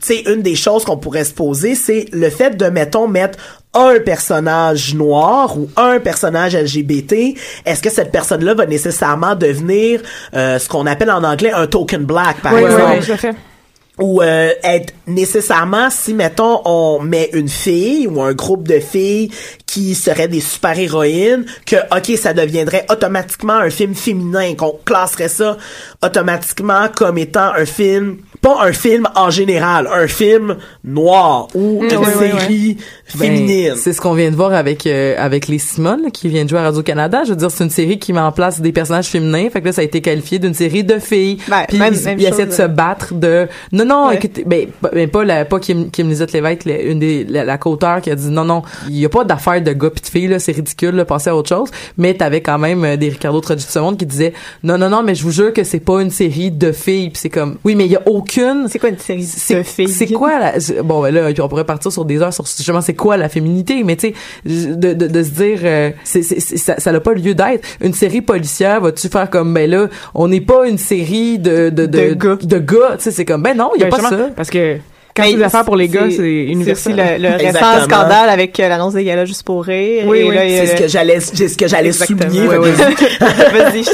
[0.00, 3.38] Tu sais, une des choses qu'on pourrait se poser, c'est le fait de, mettons, mettre
[3.74, 10.00] un personnage noir ou un personnage LGBT, est-ce que cette personne-là va nécessairement devenir
[10.34, 13.10] euh, ce qu'on appelle en anglais un token black, par Oui, oui, exemple?
[13.10, 13.34] oui, fait.
[13.98, 19.30] Ou euh, être nécessairement si mettons on met une fille ou un groupe de filles
[19.68, 25.28] qui seraient des super héroïnes que ok ça deviendrait automatiquement un film féminin qu'on classerait
[25.28, 25.56] ça
[26.02, 31.96] automatiquement comme étant un film pas un film en général un film noir ou une
[31.96, 32.74] oui, oui, série
[33.14, 36.28] Ben, féminine c'est ce qu'on vient de voir avec euh, avec les Simone là, qui
[36.28, 37.22] vient de jouer à Radio Canada.
[37.24, 39.48] Je veux dire, c'est une série qui met en place des personnages féminins.
[39.50, 41.38] Fait que là, ça a été qualifié d'une série de filles.
[41.48, 44.16] Ben, Puis même- ils, même ils essaient de se battre de non non Ouais.
[44.16, 47.44] écoutez ben, pas- ben, pas la pas Kim Kim Lizotte Lévesque la- une des la,
[47.44, 50.02] la co-auteure qui a dit non non il y a pas d'affaire de gars pis
[50.02, 52.96] de filles là c'est ridicule là passer à autre chose mais t'avais quand même euh,
[52.96, 54.32] des Ricardo Trogi de ce monde qui disaient
[54.62, 57.18] non non non mais je vous jure que c'est pas une série de filles puis
[57.20, 59.88] c'est comme oui mais il y a aucune C'est quoi une série de filles?
[59.88, 62.94] c'est quoi la, bon ben là on pourrait partir sur des heures sur justement c'est
[62.94, 66.92] quoi la féminité mais tu sais de, de, de se dire euh, c'est, ça ça
[66.92, 70.66] n'a pas lieu d'être une série policière vas-tu faire comme ben là on n'est pas
[70.68, 72.36] une série de de de, De gars.
[72.40, 74.50] de gars tu sais c'est comme ben non il y a Ben, pas ça Parce
[74.50, 74.78] que
[75.22, 76.96] quand c'est des affaires pour les gars, c'est C'est aussi universel.
[76.96, 77.84] le, le récent Exactement.
[77.84, 80.04] scandale avec euh, l'annonce des galas juste pour rire.
[80.06, 82.20] Oui, oui, c'est ce que j'allais c'est ce que j'allais Exactement.
[82.30, 82.94] souligner Ouais, vas-y.
[83.52, 83.84] Vas-y.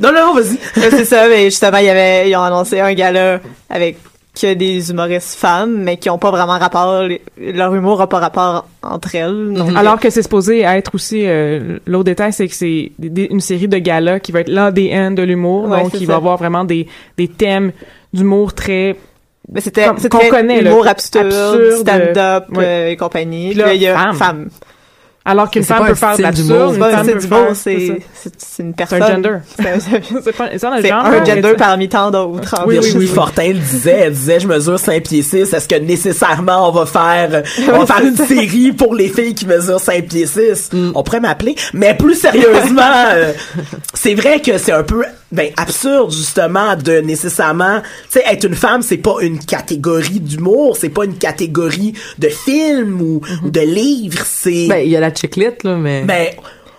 [0.00, 0.58] non non vas-y
[0.90, 3.40] c'est ça, mais justement, il y avait, ils ont annoncé un gala
[3.70, 3.96] avec
[4.40, 7.06] que des humoristes femmes, mais qui ont pas vraiment rapport,
[7.38, 9.52] leur humour a pas rapport entre elles.
[9.52, 13.68] Donc, Alors que c'est supposé être aussi euh, l'autre détail, c'est que c'est une série
[13.68, 16.12] de galas qui va être l'ADN de l'humour, Ouais, donc c'est il ça.
[16.12, 16.86] va avoir vraiment des
[17.18, 17.72] des thèmes
[18.14, 18.96] d'humour très
[19.60, 20.70] c'était, Comme- c'était qu'on connaît, là.
[20.70, 23.48] humour absurde, Absurde, stand-up euh, et compagnie.
[23.50, 24.16] Puis Puis là, il y a femme.
[24.16, 24.48] femme.
[25.24, 27.78] alors qu'une Mais c'est femme peut un faire de l'absurde, C'est c'est du bon, c'est,
[28.14, 29.02] c'est, c'est une C'est personne.
[29.02, 29.36] un gender.
[29.56, 31.04] C'est, C'est c'est c'est genre.
[31.06, 32.54] un mais gender c'est- parmi tant d'autres.
[32.66, 32.80] Oui, oui.
[32.80, 36.72] Virginie Fortin le disait, elle disait, je mesure 5 pieds 6, est-ce que nécessairement on
[36.72, 40.06] va faire, on va Oui, faire c'est une série pour les filles qui mesurent 5
[40.08, 40.70] pieds 6?
[40.72, 40.92] Mm.
[40.94, 41.54] On pourrait m'appeler.
[41.72, 42.82] Mais plus sérieusement,
[43.14, 43.32] euh,
[43.94, 48.54] c'est vrai que c'est un peu, ben, absurde, justement, de nécessairement, tu sais, être une
[48.54, 53.60] femme, c'est pas une catégorie d'humour, c'est pas une catégorie de film ou, ou de
[53.60, 56.28] livre, c'est, ben il y a la chiclette là mais ben,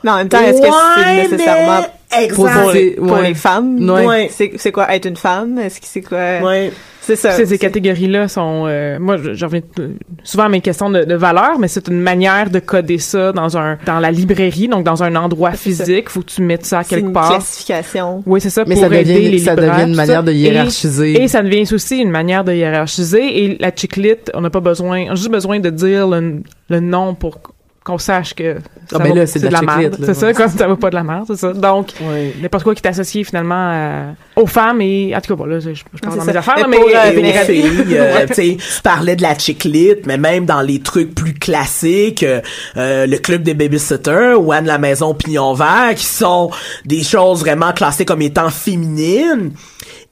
[0.03, 1.85] Mais en même temps, est-ce que c'est nécessairement
[2.21, 2.35] Exact.
[2.35, 3.27] Pour, pour les, C'est- pour ouais.
[3.29, 3.89] les femmes.
[3.89, 4.29] Ouais.
[4.31, 5.57] C'est, c'est quoi être une femme?
[5.59, 6.39] Est-ce que c'est quoi?
[6.43, 6.71] Ouais.
[7.05, 7.31] C'est ça.
[7.33, 9.89] Ces, catégories-là sont, euh, moi, je, je reviens euh,
[10.23, 13.57] souvent à mes questions de, de valeur, mais c'est une manière de coder ça dans
[13.57, 16.07] un, dans la librairie, donc dans un endroit physique.
[16.09, 17.29] Faut que tu mettes ça c'est quelque une part.
[17.31, 18.23] classification.
[18.25, 18.63] Oui, c'est ça.
[18.65, 20.21] Mais pour ça devient, aider les ça devient une manière ça.
[20.21, 21.21] de Et- hiérarchiser.
[21.21, 23.43] Et, ça devient aussi une manière de hiérarchiser.
[23.43, 26.79] Et la chiclite, on n'a pas besoin, on a juste besoin de dire le, le
[26.79, 27.39] nom pour
[27.83, 28.55] qu'on sache que
[28.89, 29.97] ça Ah, ben va- là, c'est de la merde.
[30.03, 31.53] C'est ça, comme ça va pas de la merde, c'est ça.
[31.53, 32.33] Donc, Ouais.
[32.41, 35.59] n'importe quoi qui est associé finalement à- aux femmes et, en tout cas, bon, là,
[35.59, 36.31] je, je parle C'est dans ça.
[36.31, 39.15] mes affaires, Mais là, mais, pour, euh, euh, aux filles, euh, tu sais, tu parlais
[39.15, 42.41] de la chiclite, mais même dans les trucs plus classiques, euh,
[42.77, 46.49] euh, le club des babysitters ou Anne la maison pignon vert, qui sont
[46.85, 49.51] des choses vraiment classées comme étant féminines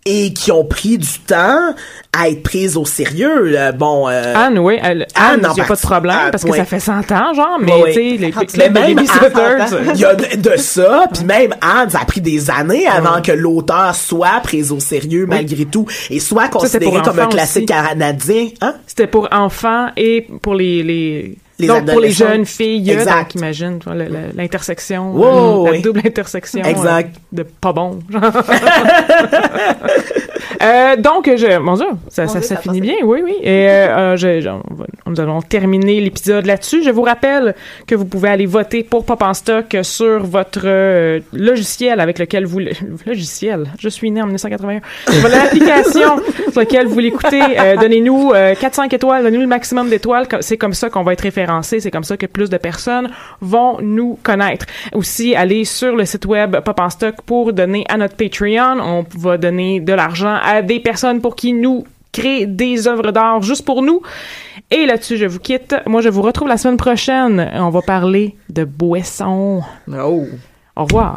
[0.06, 1.76] et qui ont pris du temps
[2.12, 3.56] à être prises au sérieux.
[3.78, 6.50] Bon, euh, Anne, oui, elle, Anne, il n'y a pas de problème ah, parce que
[6.50, 6.58] ouais.
[6.58, 10.00] ça fait 100 ans, genre, mais tu sais, les Ah, mais de même babysitters, il
[10.00, 13.32] y a de, de ça, puis même Anne, ça a pris des années avant que
[13.32, 17.88] l'auteur soit pris au sérieux malgré tout et soit considéré comme un classique aussi.
[17.90, 18.48] canadien.
[18.62, 18.76] Hein?
[18.88, 23.36] C'était pour enfants et pour les, les, Les donc pour les jeunes filles, Exact.
[23.36, 23.80] imagine
[24.36, 27.16] l'intersection, Wow, euh, la double intersection Exact.
[27.16, 28.00] euh, de pas bon.
[30.62, 33.36] Euh, donc, je, mon Dieu, ça, ça, Dieu, ça ça finit bien, oui, oui.
[33.42, 36.84] Et euh, euh, je, je- on va- nous allons terminer l'épisode là-dessus.
[36.84, 37.56] Je vous rappelle
[37.88, 42.46] que vous pouvez aller voter pour Pop en stock sur votre euh, logiciel avec lequel
[42.46, 42.60] vous...
[43.06, 43.66] Logiciel?
[43.80, 44.82] Je suis né en 1981.
[45.12, 46.18] Sur L'application
[46.52, 50.28] sur laquelle vous l'écoutez, euh, donnez-nous euh, 4-5 étoiles, donnez-nous le maximum d'étoiles.
[50.42, 51.80] C'est comme ça qu'on va être référencé.
[51.80, 53.10] C'est comme ça que plus de personnes
[53.42, 54.66] vont nous connaître.
[54.94, 58.80] Aussi, allez sur le site web Pop en stock pour donner à notre Patreon.
[58.82, 63.42] On va donner de l'argent à des personnes pour qui nous créent des œuvres d'art
[63.42, 64.02] juste pour nous.
[64.70, 65.76] Et là-dessus, je vous quitte.
[65.86, 67.52] Moi, je vous retrouve la semaine prochaine.
[67.56, 69.62] On va parler de boissons.
[69.88, 70.26] Oh.
[70.76, 71.16] Au revoir.